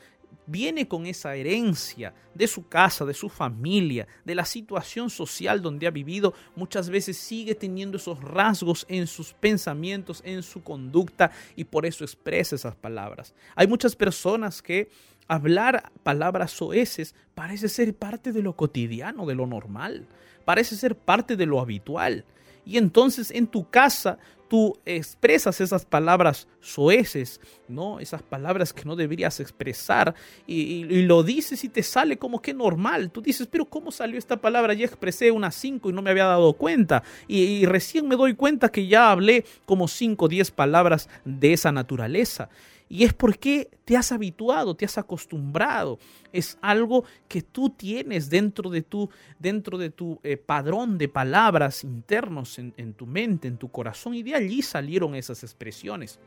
viene 0.48 0.88
con 0.88 1.06
esa 1.06 1.36
herencia 1.36 2.14
de 2.34 2.48
su 2.48 2.68
casa, 2.68 3.06
de 3.06 3.14
su 3.14 3.30
familia, 3.30 4.08
de 4.26 4.34
la 4.34 4.46
situación 4.46 5.10
social 5.10 5.62
donde 5.62 5.86
ha 5.86 5.92
vivido, 5.92 6.34
muchas 6.56 6.90
veces 6.90 7.18
sigue 7.18 7.54
teniendo 7.54 7.98
esos 7.98 8.20
rasgos 8.22 8.86
en 8.90 9.06
sus 9.06 9.34
pensamientos, 9.34 10.22
en 10.26 10.42
su 10.42 10.64
conducta 10.64 11.32
y 11.56 11.66
por 11.66 11.86
eso 11.86 12.04
expresa 12.04 12.56
esas 12.56 12.76
palabras. 12.76 13.36
Hay 13.56 13.68
muchas 13.68 13.96
personas 13.96 14.62
que 14.62 14.90
hablar 15.28 15.92
palabras 16.04 16.52
soeces 16.52 17.14
parece 17.36 17.70
ser 17.70 17.94
parte 17.94 18.32
de 18.32 18.42
lo 18.42 18.56
cotidiano, 18.56 19.26
de 19.26 19.36
lo 19.36 19.46
normal, 19.46 20.08
parece 20.46 20.76
ser 20.76 20.96
parte 20.96 21.36
de 21.36 21.46
lo 21.46 21.60
habitual. 21.60 22.26
Y 22.68 22.78
entonces 22.78 23.32
en 23.32 23.48
tu 23.48 23.70
casa 23.70 24.18
tú 24.50 24.78
expresas 24.86 25.62
esas 25.62 25.86
palabras 25.86 26.48
soeces, 26.60 27.40
¿no? 27.68 28.00
Esas 28.00 28.22
palabras 28.22 28.74
que 28.74 28.84
no 28.84 28.96
deberías 28.96 29.40
expresar 29.40 30.16
y, 30.46 30.84
lo 31.04 31.24
dices 31.24 31.64
y 31.64 31.70
te 31.70 31.84
sale 31.84 32.18
como 32.18 32.42
que 32.42 32.54
normal. 32.54 33.10
Tú 33.12 33.22
dices, 33.22 33.48
pero 33.50 33.66
¿cómo 33.66 33.92
salió 33.92 34.18
esta 34.18 34.38
palabra? 34.38 34.74
Ya 34.74 34.86
expresé 34.86 35.32
unas 35.32 35.56
cinco 35.56 35.90
y 35.90 35.94
no 35.94 36.02
me 36.02 36.10
había 36.10 36.26
dado 36.26 36.54
cuenta. 36.54 37.04
Y, 37.28 37.42
y 37.44 37.66
recién 37.66 38.08
me 38.08 38.16
doy 38.16 38.36
cuenta 38.36 38.70
que 38.70 38.88
ya 38.88 39.12
hablé 39.12 39.46
como 39.66 39.88
cinco 39.88 40.26
o 40.26 40.30
diez 40.30 40.52
palabras 40.52 41.10
de 41.24 41.54
esa 41.54 41.72
naturaleza. 41.72 42.50
Y 42.90 43.04
es 43.04 43.14
porque 43.14 43.70
te 43.86 43.98
has 43.98 44.12
habituado, 44.12 44.76
te 44.76 44.86
has 44.86 44.98
acostumbrado. 44.98 46.00
Es 46.32 46.58
algo 46.62 47.04
que 47.28 47.42
tú 47.42 47.70
tienes 47.70 48.30
dentro 48.30 48.70
de 48.70 48.82
tu, 48.82 49.10
dentro 49.40 49.78
de 49.78 49.90
tu 49.90 50.20
eh, 50.24 50.38
padrón 50.38 50.98
de 50.98 51.10
palabras 51.10 51.84
internos 51.84 52.60
en, 52.60 52.74
en 52.78 52.94
tu 52.94 53.06
mente, 53.06 53.48
en 53.48 53.58
tu 53.58 53.70
corazón. 53.70 54.14
Y 54.14 54.24
de 54.24 54.36
allí 54.36 54.62
salieron 54.62 55.16
esas 55.16 55.44
expresiones. 55.44 56.20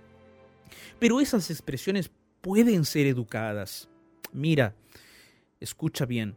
Pero 0.99 1.21
esas 1.21 1.51
expresiones 1.51 2.11
pueden 2.41 2.85
ser 2.85 3.07
educadas. 3.07 3.89
Mira, 4.33 4.75
escucha 5.61 6.05
bien 6.05 6.37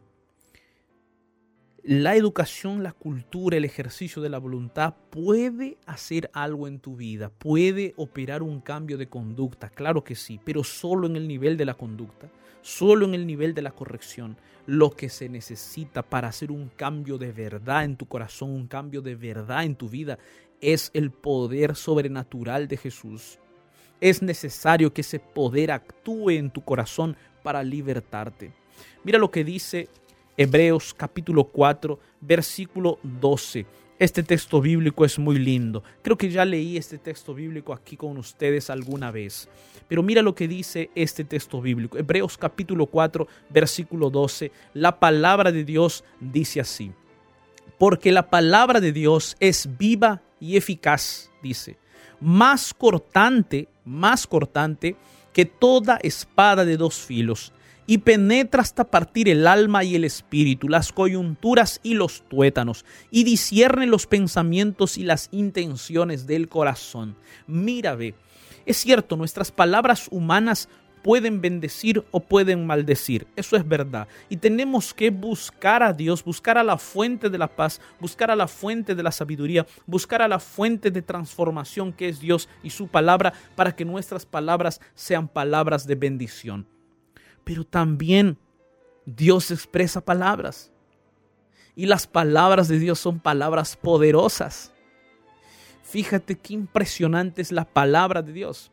la 1.86 2.16
educación, 2.16 2.82
la 2.82 2.92
cultura, 2.92 3.58
el 3.58 3.66
ejercicio 3.66 4.22
de 4.22 4.30
la 4.30 4.38
voluntad 4.38 4.94
puede 5.10 5.76
hacer 5.84 6.30
algo 6.32 6.66
en 6.66 6.80
tu 6.80 6.96
vida, 6.96 7.28
puede 7.28 7.92
operar 7.98 8.42
un 8.42 8.62
cambio 8.62 8.96
de 8.96 9.10
conducta, 9.10 9.68
claro 9.68 10.02
que 10.02 10.14
sí, 10.14 10.40
pero 10.42 10.64
solo 10.64 11.06
en 11.06 11.16
el 11.16 11.28
nivel 11.28 11.58
de 11.58 11.66
la 11.66 11.74
conducta, 11.74 12.30
solo 12.62 13.04
en 13.04 13.12
el 13.12 13.26
nivel 13.26 13.52
de 13.52 13.60
la 13.60 13.72
corrección. 13.72 14.38
Lo 14.64 14.92
que 14.92 15.10
se 15.10 15.28
necesita 15.28 16.02
para 16.02 16.28
hacer 16.28 16.50
un 16.50 16.70
cambio 16.70 17.18
de 17.18 17.32
verdad 17.32 17.84
en 17.84 17.98
tu 17.98 18.06
corazón, 18.06 18.48
un 18.48 18.66
cambio 18.66 19.02
de 19.02 19.14
verdad 19.14 19.64
en 19.64 19.76
tu 19.76 19.90
vida, 19.90 20.18
es 20.62 20.90
el 20.94 21.10
poder 21.10 21.76
sobrenatural 21.76 22.66
de 22.66 22.78
Jesús. 22.78 23.38
Es 24.00 24.22
necesario 24.22 24.94
que 24.94 25.02
ese 25.02 25.18
poder 25.18 25.70
actúe 25.70 26.30
en 26.30 26.50
tu 26.50 26.64
corazón 26.64 27.14
para 27.42 27.62
libertarte. 27.62 28.54
Mira 29.04 29.18
lo 29.18 29.30
que 29.30 29.44
dice 29.44 29.90
Hebreos 30.36 30.92
capítulo 30.94 31.44
4, 31.44 31.98
versículo 32.20 32.98
12. 33.04 33.66
Este 34.00 34.24
texto 34.24 34.60
bíblico 34.60 35.04
es 35.04 35.16
muy 35.16 35.38
lindo. 35.38 35.84
Creo 36.02 36.18
que 36.18 36.28
ya 36.28 36.44
leí 36.44 36.76
este 36.76 36.98
texto 36.98 37.34
bíblico 37.34 37.72
aquí 37.72 37.96
con 37.96 38.18
ustedes 38.18 38.68
alguna 38.68 39.12
vez. 39.12 39.48
Pero 39.86 40.02
mira 40.02 40.22
lo 40.22 40.34
que 40.34 40.48
dice 40.48 40.90
este 40.96 41.22
texto 41.22 41.60
bíblico. 41.60 41.98
Hebreos 41.98 42.36
capítulo 42.36 42.86
4, 42.86 43.28
versículo 43.50 44.10
12. 44.10 44.50
La 44.72 44.98
palabra 44.98 45.52
de 45.52 45.62
Dios 45.62 46.02
dice 46.18 46.60
así. 46.60 46.90
Porque 47.78 48.10
la 48.10 48.28
palabra 48.28 48.80
de 48.80 48.90
Dios 48.90 49.36
es 49.38 49.68
viva 49.78 50.20
y 50.40 50.56
eficaz, 50.56 51.30
dice. 51.44 51.76
Más 52.20 52.74
cortante, 52.74 53.68
más 53.84 54.26
cortante 54.26 54.96
que 55.32 55.44
toda 55.44 55.98
espada 56.02 56.64
de 56.64 56.76
dos 56.76 56.96
filos 56.96 57.52
y 57.86 57.98
penetra 57.98 58.62
hasta 58.62 58.84
partir 58.84 59.28
el 59.28 59.46
alma 59.46 59.84
y 59.84 59.94
el 59.94 60.04
espíritu, 60.04 60.68
las 60.68 60.92
coyunturas 60.92 61.80
y 61.82 61.94
los 61.94 62.22
tuétanos, 62.28 62.84
y 63.10 63.24
discierne 63.24 63.86
los 63.86 64.06
pensamientos 64.06 64.98
y 64.98 65.04
las 65.04 65.28
intenciones 65.32 66.26
del 66.26 66.48
corazón. 66.48 67.16
Mira, 67.46 67.94
ve, 67.94 68.14
es 68.66 68.78
cierto, 68.78 69.16
nuestras 69.16 69.52
palabras 69.52 70.08
humanas 70.10 70.68
pueden 71.04 71.42
bendecir 71.42 72.02
o 72.12 72.20
pueden 72.20 72.66
maldecir. 72.66 73.26
Eso 73.36 73.56
es 73.56 73.68
verdad. 73.68 74.08
Y 74.30 74.38
tenemos 74.38 74.94
que 74.94 75.10
buscar 75.10 75.82
a 75.82 75.92
Dios, 75.92 76.24
buscar 76.24 76.56
a 76.56 76.64
la 76.64 76.78
fuente 76.78 77.28
de 77.28 77.36
la 77.36 77.46
paz, 77.46 77.78
buscar 78.00 78.30
a 78.30 78.36
la 78.36 78.48
fuente 78.48 78.94
de 78.94 79.02
la 79.02 79.12
sabiduría, 79.12 79.66
buscar 79.86 80.22
a 80.22 80.28
la 80.28 80.40
fuente 80.40 80.90
de 80.90 81.02
transformación 81.02 81.92
que 81.92 82.08
es 82.08 82.20
Dios 82.20 82.48
y 82.62 82.70
su 82.70 82.88
palabra 82.88 83.34
para 83.54 83.76
que 83.76 83.84
nuestras 83.84 84.24
palabras 84.24 84.80
sean 84.94 85.28
palabras 85.28 85.86
de 85.86 85.94
bendición 85.94 86.73
pero 87.44 87.64
también 87.64 88.38
Dios 89.06 89.50
expresa 89.50 90.04
palabras. 90.04 90.72
Y 91.76 91.86
las 91.86 92.06
palabras 92.06 92.68
de 92.68 92.78
Dios 92.78 92.98
son 92.98 93.20
palabras 93.20 93.76
poderosas. 93.76 94.72
Fíjate 95.82 96.36
qué 96.36 96.54
impresionante 96.54 97.42
es 97.42 97.52
la 97.52 97.64
palabra 97.64 98.22
de 98.22 98.32
Dios. 98.32 98.70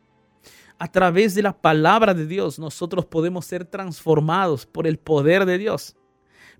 A 0.78 0.90
través 0.90 1.34
de 1.34 1.42
la 1.42 1.52
palabra 1.52 2.14
de 2.14 2.26
Dios 2.26 2.58
nosotros 2.58 3.04
podemos 3.06 3.44
ser 3.44 3.64
transformados 3.64 4.66
por 4.66 4.86
el 4.86 4.98
poder 4.98 5.44
de 5.44 5.58
Dios. 5.58 5.96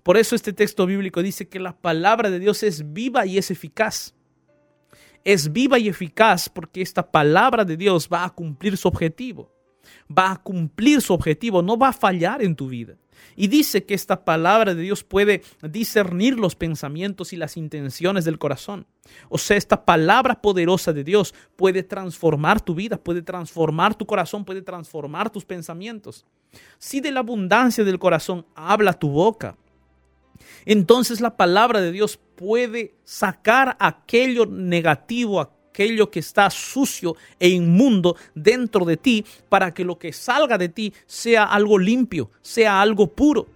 Por 0.03 0.17
eso 0.17 0.35
este 0.35 0.53
texto 0.53 0.85
bíblico 0.85 1.23
dice 1.23 1.47
que 1.47 1.59
la 1.59 1.75
palabra 1.75 2.29
de 2.29 2.39
Dios 2.39 2.61
es 2.63 2.93
viva 2.93 3.25
y 3.25 3.37
es 3.37 3.51
eficaz. 3.51 4.13
Es 5.23 5.51
viva 5.51 5.79
y 5.79 5.87
eficaz 5.87 6.49
porque 6.49 6.81
esta 6.81 7.09
palabra 7.09 7.63
de 7.63 7.77
Dios 7.77 8.09
va 8.11 8.25
a 8.25 8.29
cumplir 8.29 8.75
su 8.77 8.89
objetivo 8.89 9.53
va 10.09 10.31
a 10.31 10.41
cumplir 10.41 11.01
su 11.01 11.13
objetivo, 11.13 11.61
no 11.61 11.77
va 11.77 11.89
a 11.89 11.93
fallar 11.93 12.41
en 12.41 12.55
tu 12.55 12.67
vida. 12.67 12.95
Y 13.35 13.47
dice 13.47 13.85
que 13.85 13.93
esta 13.93 14.25
palabra 14.25 14.75
de 14.75 14.81
Dios 14.81 15.03
puede 15.03 15.41
discernir 15.61 16.37
los 16.37 16.55
pensamientos 16.55 17.33
y 17.33 17.37
las 17.37 17.57
intenciones 17.57 18.25
del 18.25 18.37
corazón. 18.37 18.85
O 19.29 19.37
sea, 19.37 19.57
esta 19.57 19.85
palabra 19.85 20.41
poderosa 20.41 20.93
de 20.93 21.03
Dios 21.03 21.33
puede 21.55 21.83
transformar 21.83 22.61
tu 22.61 22.75
vida, 22.75 22.97
puede 22.97 23.21
transformar 23.21 23.95
tu 23.95 24.05
corazón, 24.05 24.45
puede 24.45 24.61
transformar 24.61 25.29
tus 25.29 25.45
pensamientos. 25.45 26.25
Si 26.77 26.99
de 26.99 27.11
la 27.11 27.21
abundancia 27.21 27.83
del 27.83 27.99
corazón 27.99 28.45
habla 28.55 28.93
tu 28.93 29.09
boca, 29.09 29.57
entonces 30.65 31.21
la 31.21 31.35
palabra 31.35 31.81
de 31.81 31.91
Dios 31.91 32.19
puede 32.35 32.95
sacar 33.03 33.75
aquello 33.79 34.45
negativo, 34.45 35.51
aquello 35.73 36.11
que 36.11 36.19
está 36.19 36.49
sucio 36.51 37.15
e 37.39 37.49
inmundo 37.49 38.15
dentro 38.35 38.85
de 38.85 38.95
ti 38.95 39.25
para 39.49 39.73
que 39.73 39.83
lo 39.83 39.97
que 39.97 40.13
salga 40.13 40.59
de 40.59 40.69
ti 40.69 40.93
sea 41.07 41.45
algo 41.45 41.79
limpio, 41.79 42.29
sea 42.41 42.79
algo 42.79 43.07
puro. 43.07 43.47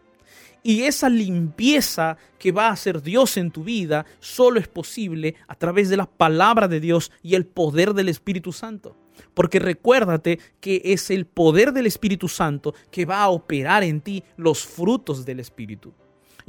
Y 0.64 0.82
esa 0.82 1.10
limpieza 1.10 2.18
que 2.40 2.52
va 2.52 2.68
a 2.68 2.72
hacer 2.72 3.02
Dios 3.04 3.38
en 3.38 3.52
tu 3.52 3.64
vida 3.64 4.06
solo 4.20 4.60
es 4.60 4.68
posible 4.68 5.36
a 5.48 5.56
través 5.56 5.90
de 5.90 5.98
la 5.98 6.08
palabra 6.08 6.68
de 6.68 6.80
Dios 6.80 7.12
y 7.22 7.36
el 7.36 7.46
poder 7.46 7.94
del 7.94 8.10
Espíritu 8.10 8.52
Santo. 8.52 8.98
Porque 9.34 9.60
recuérdate 9.60 10.40
que 10.60 10.82
es 10.84 11.10
el 11.12 11.26
poder 11.26 11.72
del 11.72 11.86
Espíritu 11.86 12.28
Santo 12.28 12.74
que 12.92 13.06
va 13.06 13.22
a 13.22 13.30
operar 13.30 13.84
en 13.84 14.02
ti 14.02 14.24
los 14.36 14.66
frutos 14.66 15.24
del 15.24 15.40
Espíritu. 15.40 15.94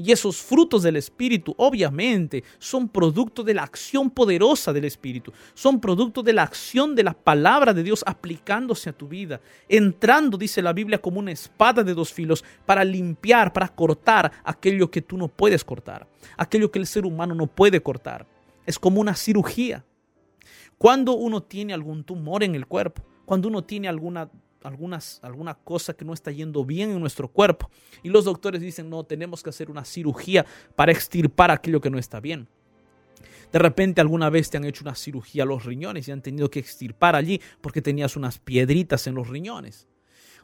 Y 0.00 0.12
esos 0.12 0.40
frutos 0.40 0.84
del 0.84 0.94
Espíritu, 0.94 1.52
obviamente, 1.58 2.44
son 2.61 2.88
producto 2.88 3.42
de 3.42 3.52
la 3.52 3.64
acción 3.64 4.11
poderosa 4.11 4.72
del 4.72 4.84
Espíritu. 4.84 5.32
Son 5.54 5.80
producto 5.80 6.22
de 6.22 6.32
la 6.32 6.44
acción 6.44 6.94
de 6.94 7.02
la 7.02 7.14
palabra 7.14 7.74
de 7.74 7.82
Dios 7.82 8.04
aplicándose 8.06 8.90
a 8.90 8.92
tu 8.92 9.08
vida. 9.08 9.40
Entrando, 9.68 10.38
dice 10.38 10.62
la 10.62 10.72
Biblia, 10.72 11.02
como 11.02 11.18
una 11.18 11.32
espada 11.32 11.82
de 11.82 11.94
dos 11.94 12.12
filos 12.12 12.44
para 12.64 12.84
limpiar, 12.84 13.52
para 13.52 13.66
cortar 13.66 14.30
aquello 14.44 14.88
que 14.88 15.02
tú 15.02 15.18
no 15.18 15.26
puedes 15.26 15.64
cortar. 15.64 16.06
Aquello 16.37 16.70
que 16.70 16.78
el 16.78 16.87
ser 16.87 17.04
humano 17.04 17.34
no 17.34 17.48
puede 17.48 17.82
cortar. 17.82 18.24
Es 18.66 18.78
como 18.78 19.00
una 19.00 19.16
cirugía. 19.16 19.84
Cuando 20.78 21.14
uno 21.14 21.42
tiene 21.42 21.74
algún 21.74 22.04
tumor 22.04 22.44
en 22.44 22.54
el 22.54 22.68
cuerpo, 22.68 23.02
cuando 23.24 23.48
uno 23.48 23.64
tiene 23.64 23.88
alguna 23.88 24.30
alguna 24.62 25.55
cosa 25.64 25.94
que 25.94 26.05
no 26.05 26.12
está 26.12 26.31
yendo 26.31 26.64
bien 26.64 26.90
en 26.90 27.01
nuestro 27.01 27.29
cuerpo. 27.29 27.71
Y 28.03 28.09
los 28.09 28.25
doctores 28.25 28.61
dicen, 28.61 28.90
no, 28.90 29.05
tenemos 29.05 29.42
que 29.42 29.51
hacer 29.51 29.71
una 29.71 29.85
cirugía 29.85 30.44
para 30.77 30.92
extirpar 30.92 31.51
aquello 31.51 31.81
que 31.81 31.90
no 31.90 31.99
está 31.99 32.21
bien. 32.21 32.49
De 33.53 33.59
repente 33.59 34.01
alguna 34.01 34.29
vez 34.31 34.51
te 34.51 34.59
han 34.59 34.64
hecho 34.64 34.85
una 34.85 34.94
cirugía 34.94 35.44
a 35.44 35.47
los 35.47 35.64
riñones 35.64 36.07
y 36.07 36.12
han 36.12 36.23
tenido 36.23 36.51
que 36.51 36.59
extirpar 36.59 37.16
allí 37.16 37.40
porque 37.61 37.81
tenías 37.81 38.16
unas 38.16 38.38
piedritas 38.38 39.07
en 39.07 39.14
los 39.14 39.29
riñones. 39.29 39.88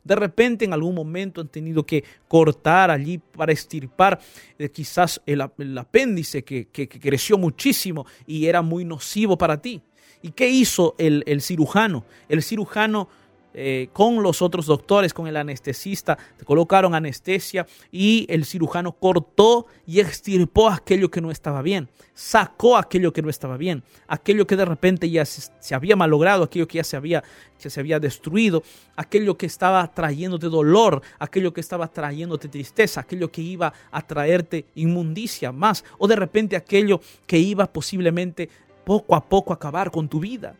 De 0.04 0.16
repente 0.16 0.64
en 0.64 0.72
algún 0.72 0.94
momento 0.94 1.40
han 1.40 1.48
tenido 1.48 1.84
que 1.84 2.04
cortar 2.28 2.90
allí 2.90 3.18
para 3.18 3.52
extirpar 3.52 4.20
eh, 4.58 4.68
quizás 4.70 5.20
el, 5.26 5.40
apéndice 5.78 6.44
que, 6.44 6.68
creció 6.68 7.38
muchísimo 7.38 8.06
y 8.26 8.46
era 8.46 8.62
muy 8.62 8.84
nocivo 8.84 9.36
para 9.36 9.60
ti. 9.60 9.82
¿Y 10.22 10.30
qué 10.30 10.48
hizo 10.48 10.94
el 10.96 11.42
cirujano? 11.42 12.06
El 12.30 12.42
cirujano 12.42 13.08
eh, 13.56 13.88
con 13.92 14.20
los 14.20 14.42
otros 14.42 14.66
doctores, 14.66 15.14
con 15.14 15.28
el 15.28 15.36
anestesista, 15.36 16.18
te 16.36 16.44
colocaron 16.44 16.92
anestesia 16.92 17.66
y 17.92 18.26
el 18.28 18.44
cirujano 18.44 18.90
cortó 18.92 19.66
y 19.86 20.00
extirpó 20.00 20.68
aquello 20.68 21.08
que 21.08 21.20
no 21.20 21.30
estaba 21.30 21.62
bien, 21.62 21.88
sacó 22.14 22.76
aquello 22.76 23.12
que 23.12 23.22
no 23.22 23.30
estaba 23.30 23.56
bien, 23.56 23.84
aquello 24.08 24.44
que 24.48 24.56
de 24.56 24.64
repente 24.64 25.08
ya 25.08 25.24
se, 25.24 25.72
había 25.72 25.94
malogrado, 25.94 26.42
aquello 26.42 26.66
que 26.66 26.78
ya 26.78 26.84
se 26.84 26.96
había, 26.96 27.22
que 27.60 27.70
se 27.70 27.78
había 27.78 28.00
destruido, 28.00 28.64
aquello 28.96 29.38
que 29.38 29.46
estaba 29.46 29.86
trayéndote 29.86 30.48
dolor, 30.48 31.02
aquello 31.20 31.52
que 31.52 31.60
estaba 31.60 31.86
trayéndote 31.86 32.48
tristeza, 32.48 33.02
aquello 33.02 33.30
que 33.30 33.42
iba 33.42 33.72
a 33.92 34.02
traerte 34.02 34.64
inmundicia 34.74 35.52
más, 35.52 35.84
o 35.98 36.08
de 36.08 36.16
repente 36.16 36.56
aquello 36.56 37.00
que 37.24 37.38
iba 37.38 37.72
posiblemente 37.72 38.48
poco 38.84 39.14
a 39.14 39.24
poco 39.28 39.52
acabar 39.52 39.92
con 39.92 40.08
tu 40.08 40.18
vida. 40.18 40.56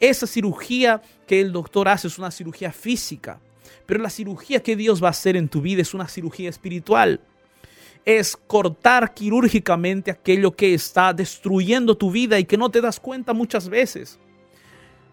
Esa 0.00 0.26
cirugía 0.26 1.02
que 1.26 1.40
el 1.40 1.52
doctor 1.52 1.88
hace 1.88 2.06
es 2.06 2.18
una 2.18 2.30
cirugía 2.30 2.72
física, 2.72 3.40
pero 3.86 4.00
la 4.00 4.10
cirugía 4.10 4.62
que 4.62 4.76
Dios 4.76 5.02
va 5.02 5.08
a 5.08 5.10
hacer 5.10 5.36
en 5.36 5.48
tu 5.48 5.60
vida 5.60 5.82
es 5.82 5.94
una 5.94 6.08
cirugía 6.08 6.50
espiritual. 6.50 7.20
es 8.04 8.36
cortar 8.36 9.12
quirúrgicamente 9.12 10.10
aquello 10.10 10.52
que 10.52 10.72
está 10.72 11.12
destruyendo 11.12 11.94
tu 11.94 12.10
vida 12.10 12.38
y 12.38 12.44
que 12.44 12.56
no 12.56 12.70
te 12.70 12.80
das 12.80 12.98
cuenta 12.98 13.34
muchas 13.34 13.68
veces. 13.68 14.18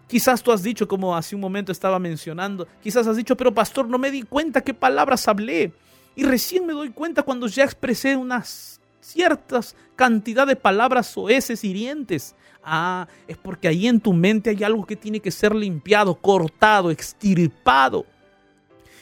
Quizás 0.08 0.42
tú 0.42 0.50
has 0.50 0.62
dicho, 0.62 0.88
como 0.88 1.14
hace 1.14 1.34
un 1.34 1.42
momento 1.42 1.72
estaba 1.72 1.98
mencionando, 1.98 2.66
quizás 2.82 3.06
has 3.06 3.16
dicho, 3.16 3.36
pero 3.36 3.52
pastor, 3.52 3.86
no 3.86 3.98
me 3.98 4.10
di 4.10 4.22
cuenta 4.22 4.62
qué 4.62 4.72
palabras 4.72 5.28
hablé. 5.28 5.72
Y 6.14 6.24
recién 6.24 6.64
me 6.64 6.72
doy 6.72 6.90
cuenta 6.90 7.22
cuando 7.22 7.46
ya 7.48 7.64
expresé 7.64 8.16
unas 8.16 8.80
ciertas 9.00 9.76
cantidad 9.94 10.46
de 10.46 10.56
palabras 10.56 11.08
soeces 11.08 11.64
hirientes. 11.64 12.34
Ah, 12.68 13.06
es 13.28 13.36
porque 13.36 13.68
ahí 13.68 13.86
en 13.86 14.00
tu 14.00 14.12
mente 14.12 14.50
hay 14.50 14.64
algo 14.64 14.84
que 14.84 14.96
tiene 14.96 15.20
que 15.20 15.30
ser 15.30 15.54
limpiado, 15.54 16.16
cortado, 16.16 16.90
extirpado. 16.90 18.04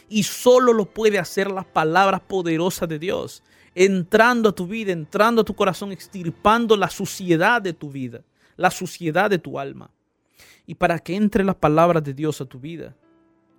Y 0.08 0.22
solo 0.22 0.74
lo 0.74 0.84
puede 0.84 1.18
hacer 1.18 1.50
las 1.50 1.64
palabras 1.64 2.20
poderosas 2.20 2.88
de 2.88 2.98
Dios, 2.98 3.42
entrando 3.74 4.50
a 4.50 4.54
tu 4.54 4.66
vida, 4.66 4.92
entrando 4.92 5.40
a 5.40 5.44
tu 5.44 5.54
corazón, 5.54 5.92
extirpando 5.92 6.76
la 6.76 6.90
suciedad 6.90 7.62
de 7.62 7.72
tu 7.72 7.90
vida, 7.90 8.20
la 8.56 8.70
suciedad 8.70 9.30
de 9.30 9.38
tu 9.38 9.58
alma 9.58 9.90
y 10.66 10.74
para 10.74 10.98
que 10.98 11.14
entre 11.16 11.44
las 11.44 11.56
palabras 11.56 12.02
de 12.02 12.14
Dios 12.14 12.40
a 12.40 12.46
tu 12.46 12.58
vida. 12.58 12.94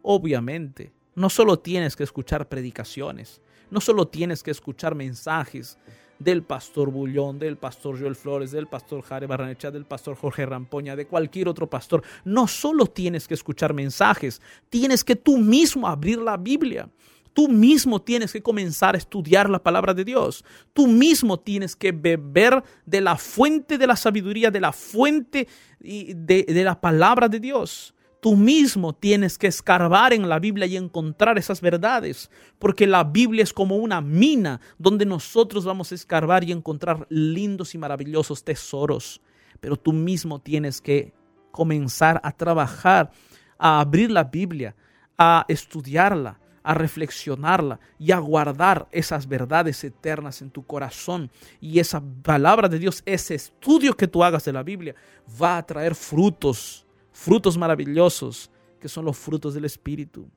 Obviamente, 0.02 0.92
no 1.16 1.30
solo 1.30 1.60
tienes 1.60 1.96
que 1.96 2.04
escuchar 2.04 2.48
predicaciones, 2.48 3.42
no 3.70 3.82
solo 3.82 4.08
tienes 4.08 4.44
que 4.44 4.52
escuchar 4.52 4.96
mensajes 4.96 5.78
del 6.20 6.44
pastor 6.44 6.92
Bullón, 6.92 7.40
del 7.40 7.58
pastor 7.58 8.00
Joel 8.00 8.16
Flores, 8.16 8.52
del 8.52 8.68
pastor 8.68 9.02
Jare 9.02 9.28
Barranecha, 9.28 9.72
del 9.72 9.86
pastor 9.86 10.16
Jorge 10.16 10.46
Rampoña, 10.46 10.96
de 10.96 11.08
cualquier 11.08 11.48
otro 11.48 11.70
pastor. 11.70 12.04
No 12.24 12.48
solo 12.48 12.86
tienes 12.86 13.28
que 13.28 13.34
escuchar 13.34 13.74
mensajes, 13.74 14.42
tienes 14.70 15.04
que 15.04 15.16
tú 15.16 15.38
mismo 15.38 15.88
abrir 15.88 16.20
la 16.20 16.38
Biblia. 16.38 16.90
Tú 17.34 17.50
mismo 17.50 18.02
tienes 18.02 18.32
que 18.32 18.42
comenzar 18.42 18.96
a 18.96 18.98
estudiar 18.98 19.50
la 19.50 19.62
palabra 19.62 19.94
de 19.94 20.06
Dios. 20.06 20.46
Tú 20.72 20.88
mismo 20.88 21.38
tienes 21.38 21.76
que 21.76 21.92
beber 21.92 22.64
de 22.86 23.02
la 23.02 23.18
fuente 23.18 23.78
de 23.78 23.88
la 23.88 23.98
sabiduría, 23.98 24.52
de 24.52 24.62
la 24.62 24.72
fuente 24.72 25.50
de 25.80 26.64
la 26.64 26.80
palabra 26.80 27.28
de 27.28 27.42
Dios. 27.42 27.95
Tú 28.26 28.36
mismo 28.36 28.92
tienes 28.92 29.38
que 29.38 29.46
escarbar 29.46 30.12
en 30.12 30.28
la 30.28 30.40
Biblia 30.40 30.66
y 30.66 30.78
encontrar 30.78 31.38
esas 31.38 31.62
verdades, 31.62 32.32
porque 32.58 32.88
la 32.88 33.04
Biblia 33.04 33.44
es 33.44 33.54
como 33.54 33.76
una 33.76 34.02
mina 34.02 34.60
donde 34.80 35.06
nosotros 35.06 35.64
vamos 35.64 35.92
a 35.92 35.96
escarbar 35.96 36.44
y 36.44 36.52
encontrar 36.52 37.06
lindos 37.10 37.76
y 37.76 37.78
maravillosos 37.78 38.44
tesoros. 38.44 39.22
Pero 39.60 39.78
tú 39.78 39.94
mismo 39.94 40.40
tienes 40.40 40.82
que 40.82 41.14
comenzar 41.52 42.20
a 42.24 42.32
trabajar, 42.32 43.12
a 43.60 43.80
abrir 43.80 44.10
la 44.10 44.24
Biblia, 44.24 44.76
a 45.20 45.46
estudiarla, 45.48 46.40
a 46.64 46.74
reflexionarla 46.74 47.80
y 48.00 48.12
a 48.12 48.18
guardar 48.18 48.88
esas 48.92 49.28
verdades 49.28 49.84
eternas 49.84 50.42
en 50.42 50.50
tu 50.50 50.66
corazón. 50.66 51.30
Y 51.62 51.78
esa 51.78 52.02
palabra 52.24 52.70
de 52.70 52.80
Dios, 52.80 53.04
ese 53.06 53.36
estudio 53.36 53.96
que 53.96 54.08
tú 54.08 54.24
hagas 54.24 54.46
de 54.46 54.54
la 54.54 54.64
Biblia, 54.64 54.96
va 55.40 55.58
a 55.58 55.66
traer 55.68 55.94
frutos, 55.94 56.85
frutos 57.16 57.58
maravillosos, 57.58 58.52
que 58.80 58.90
son 58.90 59.06
los 59.06 59.18
frutos 59.18 59.54
del 59.54 59.66
Espíritu. 59.66 60.28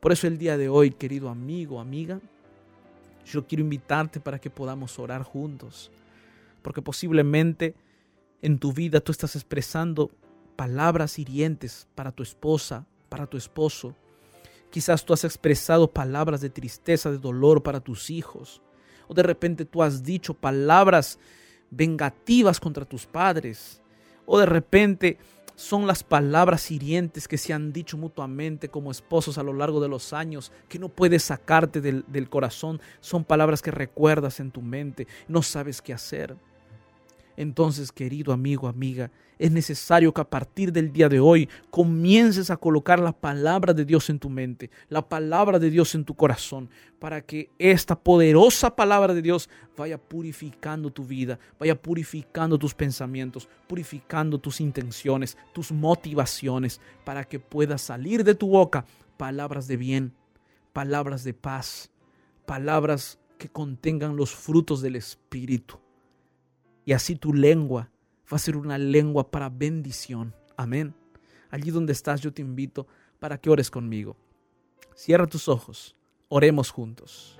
Por 0.00 0.12
eso 0.12 0.26
el 0.26 0.36
día 0.36 0.58
de 0.58 0.68
hoy, 0.68 0.90
querido 0.90 1.28
amigo, 1.28 1.80
amiga, 1.80 2.20
yo 3.24 3.46
quiero 3.46 3.62
invitarte 3.62 4.20
para 4.20 4.38
que 4.38 4.50
podamos 4.50 4.98
orar 4.98 5.22
juntos. 5.22 5.90
Porque 6.62 6.82
posiblemente 6.82 7.74
en 8.42 8.58
tu 8.58 8.72
vida 8.72 9.00
tú 9.00 9.12
estás 9.12 9.36
expresando 9.36 10.10
palabras 10.56 11.18
hirientes 11.18 11.86
para 11.94 12.12
tu 12.12 12.22
esposa, 12.22 12.84
para 13.08 13.26
tu 13.26 13.36
esposo, 13.36 13.94
Quizás 14.76 15.04
tú 15.06 15.14
has 15.14 15.24
expresado 15.24 15.90
palabras 15.90 16.42
de 16.42 16.50
tristeza, 16.50 17.10
de 17.10 17.18
dolor 17.18 17.62
para 17.62 17.80
tus 17.80 18.10
hijos. 18.10 18.60
O 19.08 19.14
de 19.14 19.22
repente 19.22 19.64
tú 19.64 19.82
has 19.82 20.02
dicho 20.02 20.34
palabras 20.34 21.18
vengativas 21.70 22.60
contra 22.60 22.84
tus 22.84 23.06
padres. 23.06 23.80
O 24.26 24.38
de 24.38 24.44
repente 24.44 25.18
son 25.56 25.86
las 25.86 26.04
palabras 26.04 26.70
hirientes 26.70 27.26
que 27.26 27.38
se 27.38 27.52
han 27.52 27.72
dicho 27.72 27.96
mutuamente 27.96 28.68
como 28.68 28.90
esposos 28.90 29.38
a 29.38 29.42
lo 29.42 29.52
largo 29.52 29.80
de 29.80 29.88
los 29.88 30.12
años, 30.12 30.52
que 30.68 30.78
no 30.78 30.88
puedes 30.88 31.24
sacarte 31.24 31.80
del, 31.80 32.04
del 32.06 32.28
corazón. 32.28 32.80
Son 33.00 33.24
palabras 33.24 33.62
que 33.62 33.70
recuerdas 33.72 34.38
en 34.38 34.52
tu 34.52 34.62
mente, 34.62 35.08
no 35.26 35.42
sabes 35.42 35.82
qué 35.82 35.92
hacer. 35.92 36.36
Entonces, 37.36 37.92
querido 37.92 38.32
amigo, 38.32 38.66
amiga, 38.66 39.10
es 39.38 39.50
necesario 39.50 40.14
que 40.14 40.22
a 40.22 40.30
partir 40.30 40.72
del 40.72 40.92
día 40.92 41.08
de 41.10 41.20
hoy 41.20 41.48
comiences 41.70 42.50
a 42.50 42.56
colocar 42.56 42.98
la 42.98 43.12
palabra 43.12 43.74
de 43.74 43.84
Dios 43.84 44.08
en 44.08 44.18
tu 44.18 44.30
mente, 44.30 44.70
la 44.88 45.06
palabra 45.06 45.58
de 45.58 45.68
Dios 45.68 45.94
en 45.94 46.04
tu 46.04 46.14
corazón, 46.14 46.70
para 46.98 47.20
que 47.20 47.50
esta 47.58 47.94
poderosa 47.94 48.74
palabra 48.74 49.12
de 49.12 49.20
Dios 49.20 49.50
vaya 49.76 49.98
purificando 49.98 50.90
tu 50.90 51.04
vida, 51.04 51.38
vaya 51.60 51.80
purificando 51.80 52.58
tus 52.58 52.74
pensamientos, 52.74 53.48
purificando 53.66 54.38
tus 54.38 54.62
intenciones, 54.62 55.36
tus 55.52 55.70
motivaciones, 55.70 56.80
para 57.04 57.24
que 57.24 57.38
pueda 57.38 57.76
salir 57.76 58.24
de 58.24 58.34
tu 58.34 58.48
boca 58.48 58.86
palabras 59.18 59.68
de 59.68 59.76
bien, 59.76 60.12
palabras 60.72 61.24
de 61.24 61.34
paz, 61.34 61.90
palabras 62.46 63.18
que 63.36 63.50
contengan 63.50 64.16
los 64.16 64.34
frutos 64.34 64.80
del 64.80 64.96
Espíritu 64.96 65.78
y 66.86 66.92
así 66.92 67.16
tu 67.16 67.34
lengua 67.34 67.90
va 68.32 68.36
a 68.36 68.38
ser 68.38 68.56
una 68.56 68.78
lengua 68.78 69.30
para 69.30 69.50
bendición. 69.50 70.34
Amén. 70.56 70.94
Allí 71.50 71.70
donde 71.70 71.92
estás 71.92 72.22
yo 72.22 72.32
te 72.32 72.40
invito 72.40 72.86
para 73.18 73.38
que 73.38 73.50
ores 73.50 73.70
conmigo. 73.70 74.16
Cierra 74.94 75.26
tus 75.26 75.48
ojos, 75.48 75.94
oremos 76.28 76.70
juntos. 76.70 77.38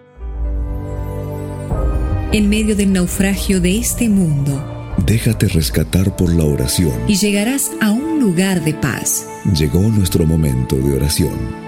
En 2.32 2.48
medio 2.50 2.76
del 2.76 2.92
naufragio 2.92 3.60
de 3.60 3.78
este 3.78 4.08
mundo, 4.08 4.94
déjate 5.06 5.48
rescatar 5.48 6.16
por 6.16 6.34
la 6.34 6.44
oración 6.44 6.92
y 7.08 7.16
llegarás 7.16 7.70
a 7.80 7.92
un 7.92 8.20
lugar 8.20 8.62
de 8.62 8.74
paz. 8.74 9.26
Llegó 9.56 9.80
nuestro 9.80 10.26
momento 10.26 10.76
de 10.76 10.96
oración. 10.96 11.66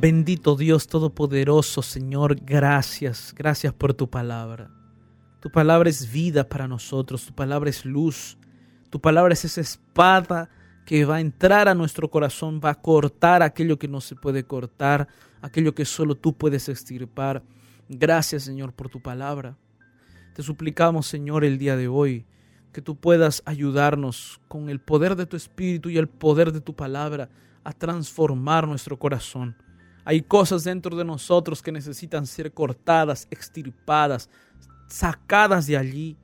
Bendito 0.00 0.56
Dios 0.56 0.86
Todopoderoso, 0.86 1.82
Señor, 1.82 2.36
gracias, 2.36 3.34
gracias 3.36 3.74
por 3.74 3.92
tu 3.92 4.08
palabra. 4.08 4.70
Tu 5.40 5.50
palabra 5.50 5.90
es 5.90 6.10
vida 6.10 6.48
para 6.48 6.66
nosotros, 6.66 7.26
tu 7.26 7.34
palabra 7.34 7.68
es 7.68 7.84
luz, 7.84 8.38
tu 8.88 8.98
palabra 8.98 9.34
es 9.34 9.44
esa 9.44 9.60
espada 9.60 10.48
que 10.86 11.04
va 11.04 11.16
a 11.16 11.20
entrar 11.20 11.68
a 11.68 11.74
nuestro 11.74 12.10
corazón, 12.10 12.62
va 12.64 12.70
a 12.70 12.80
cortar 12.80 13.42
aquello 13.42 13.78
que 13.78 13.88
no 13.88 14.00
se 14.00 14.16
puede 14.16 14.42
cortar, 14.44 15.06
aquello 15.42 15.74
que 15.74 15.84
solo 15.84 16.14
tú 16.14 16.32
puedes 16.32 16.70
extirpar. 16.70 17.42
Gracias, 17.90 18.44
Señor, 18.44 18.72
por 18.72 18.88
tu 18.88 19.02
palabra. 19.02 19.58
Te 20.34 20.42
suplicamos, 20.42 21.08
Señor, 21.08 21.44
el 21.44 21.58
día 21.58 21.76
de 21.76 21.88
hoy, 21.88 22.24
que 22.72 22.80
tú 22.80 22.96
puedas 22.96 23.42
ayudarnos 23.44 24.40
con 24.48 24.70
el 24.70 24.80
poder 24.80 25.14
de 25.14 25.26
tu 25.26 25.36
Espíritu 25.36 25.90
y 25.90 25.98
el 25.98 26.08
poder 26.08 26.52
de 26.52 26.62
tu 26.62 26.74
palabra 26.74 27.28
a 27.64 27.74
transformar 27.74 28.66
nuestro 28.66 28.98
corazón 28.98 29.56
hay 30.04 30.22
cosas 30.22 30.64
dentro 30.64 30.96
de 30.96 31.04
nosotros 31.04 31.62
que 31.62 31.72
necesitan 31.72 32.26
ser 32.26 32.52
cortadas, 32.52 33.26
extirpadas, 33.30 34.30
sacadas 34.88 35.66
de 35.66 35.76
allí 35.76 36.16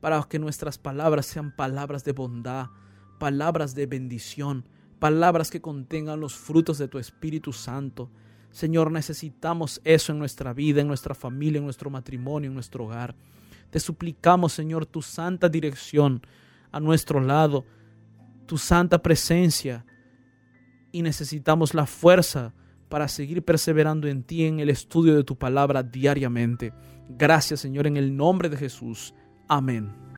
para 0.00 0.22
que 0.22 0.38
nuestras 0.38 0.78
palabras 0.78 1.26
sean 1.26 1.54
palabras 1.54 2.04
de 2.04 2.12
bondad, 2.12 2.68
palabras 3.18 3.74
de 3.74 3.86
bendición, 3.86 4.64
palabras 4.98 5.50
que 5.50 5.60
contengan 5.60 6.20
los 6.20 6.34
frutos 6.34 6.78
de 6.78 6.88
tu 6.88 6.98
Espíritu 6.98 7.52
Santo. 7.52 8.10
Señor, 8.50 8.90
necesitamos 8.90 9.80
eso 9.84 10.12
en 10.12 10.18
nuestra 10.18 10.52
vida, 10.52 10.80
en 10.80 10.88
nuestra 10.88 11.14
familia, 11.14 11.58
en 11.58 11.64
nuestro 11.64 11.90
matrimonio, 11.90 12.48
en 12.48 12.54
nuestro 12.54 12.84
hogar. 12.84 13.14
Te 13.70 13.80
suplicamos, 13.80 14.52
Señor, 14.52 14.86
tu 14.86 15.02
santa 15.02 15.48
dirección 15.48 16.22
a 16.70 16.80
nuestro 16.80 17.20
lado, 17.20 17.64
tu 18.46 18.56
santa 18.56 19.02
presencia. 19.02 19.84
Y 20.92 21.02
necesitamos 21.02 21.74
la 21.74 21.86
fuerza 21.86 22.54
para 22.88 23.08
seguir 23.08 23.44
perseverando 23.44 24.08
en 24.08 24.22
ti 24.22 24.44
en 24.44 24.60
el 24.60 24.70
estudio 24.70 25.14
de 25.14 25.24
tu 25.24 25.36
palabra 25.36 25.82
diariamente. 25.82 26.72
Gracias 27.08 27.60
Señor 27.60 27.86
en 27.86 27.96
el 27.96 28.16
nombre 28.16 28.48
de 28.48 28.56
Jesús. 28.56 29.14
Amén. 29.48 30.05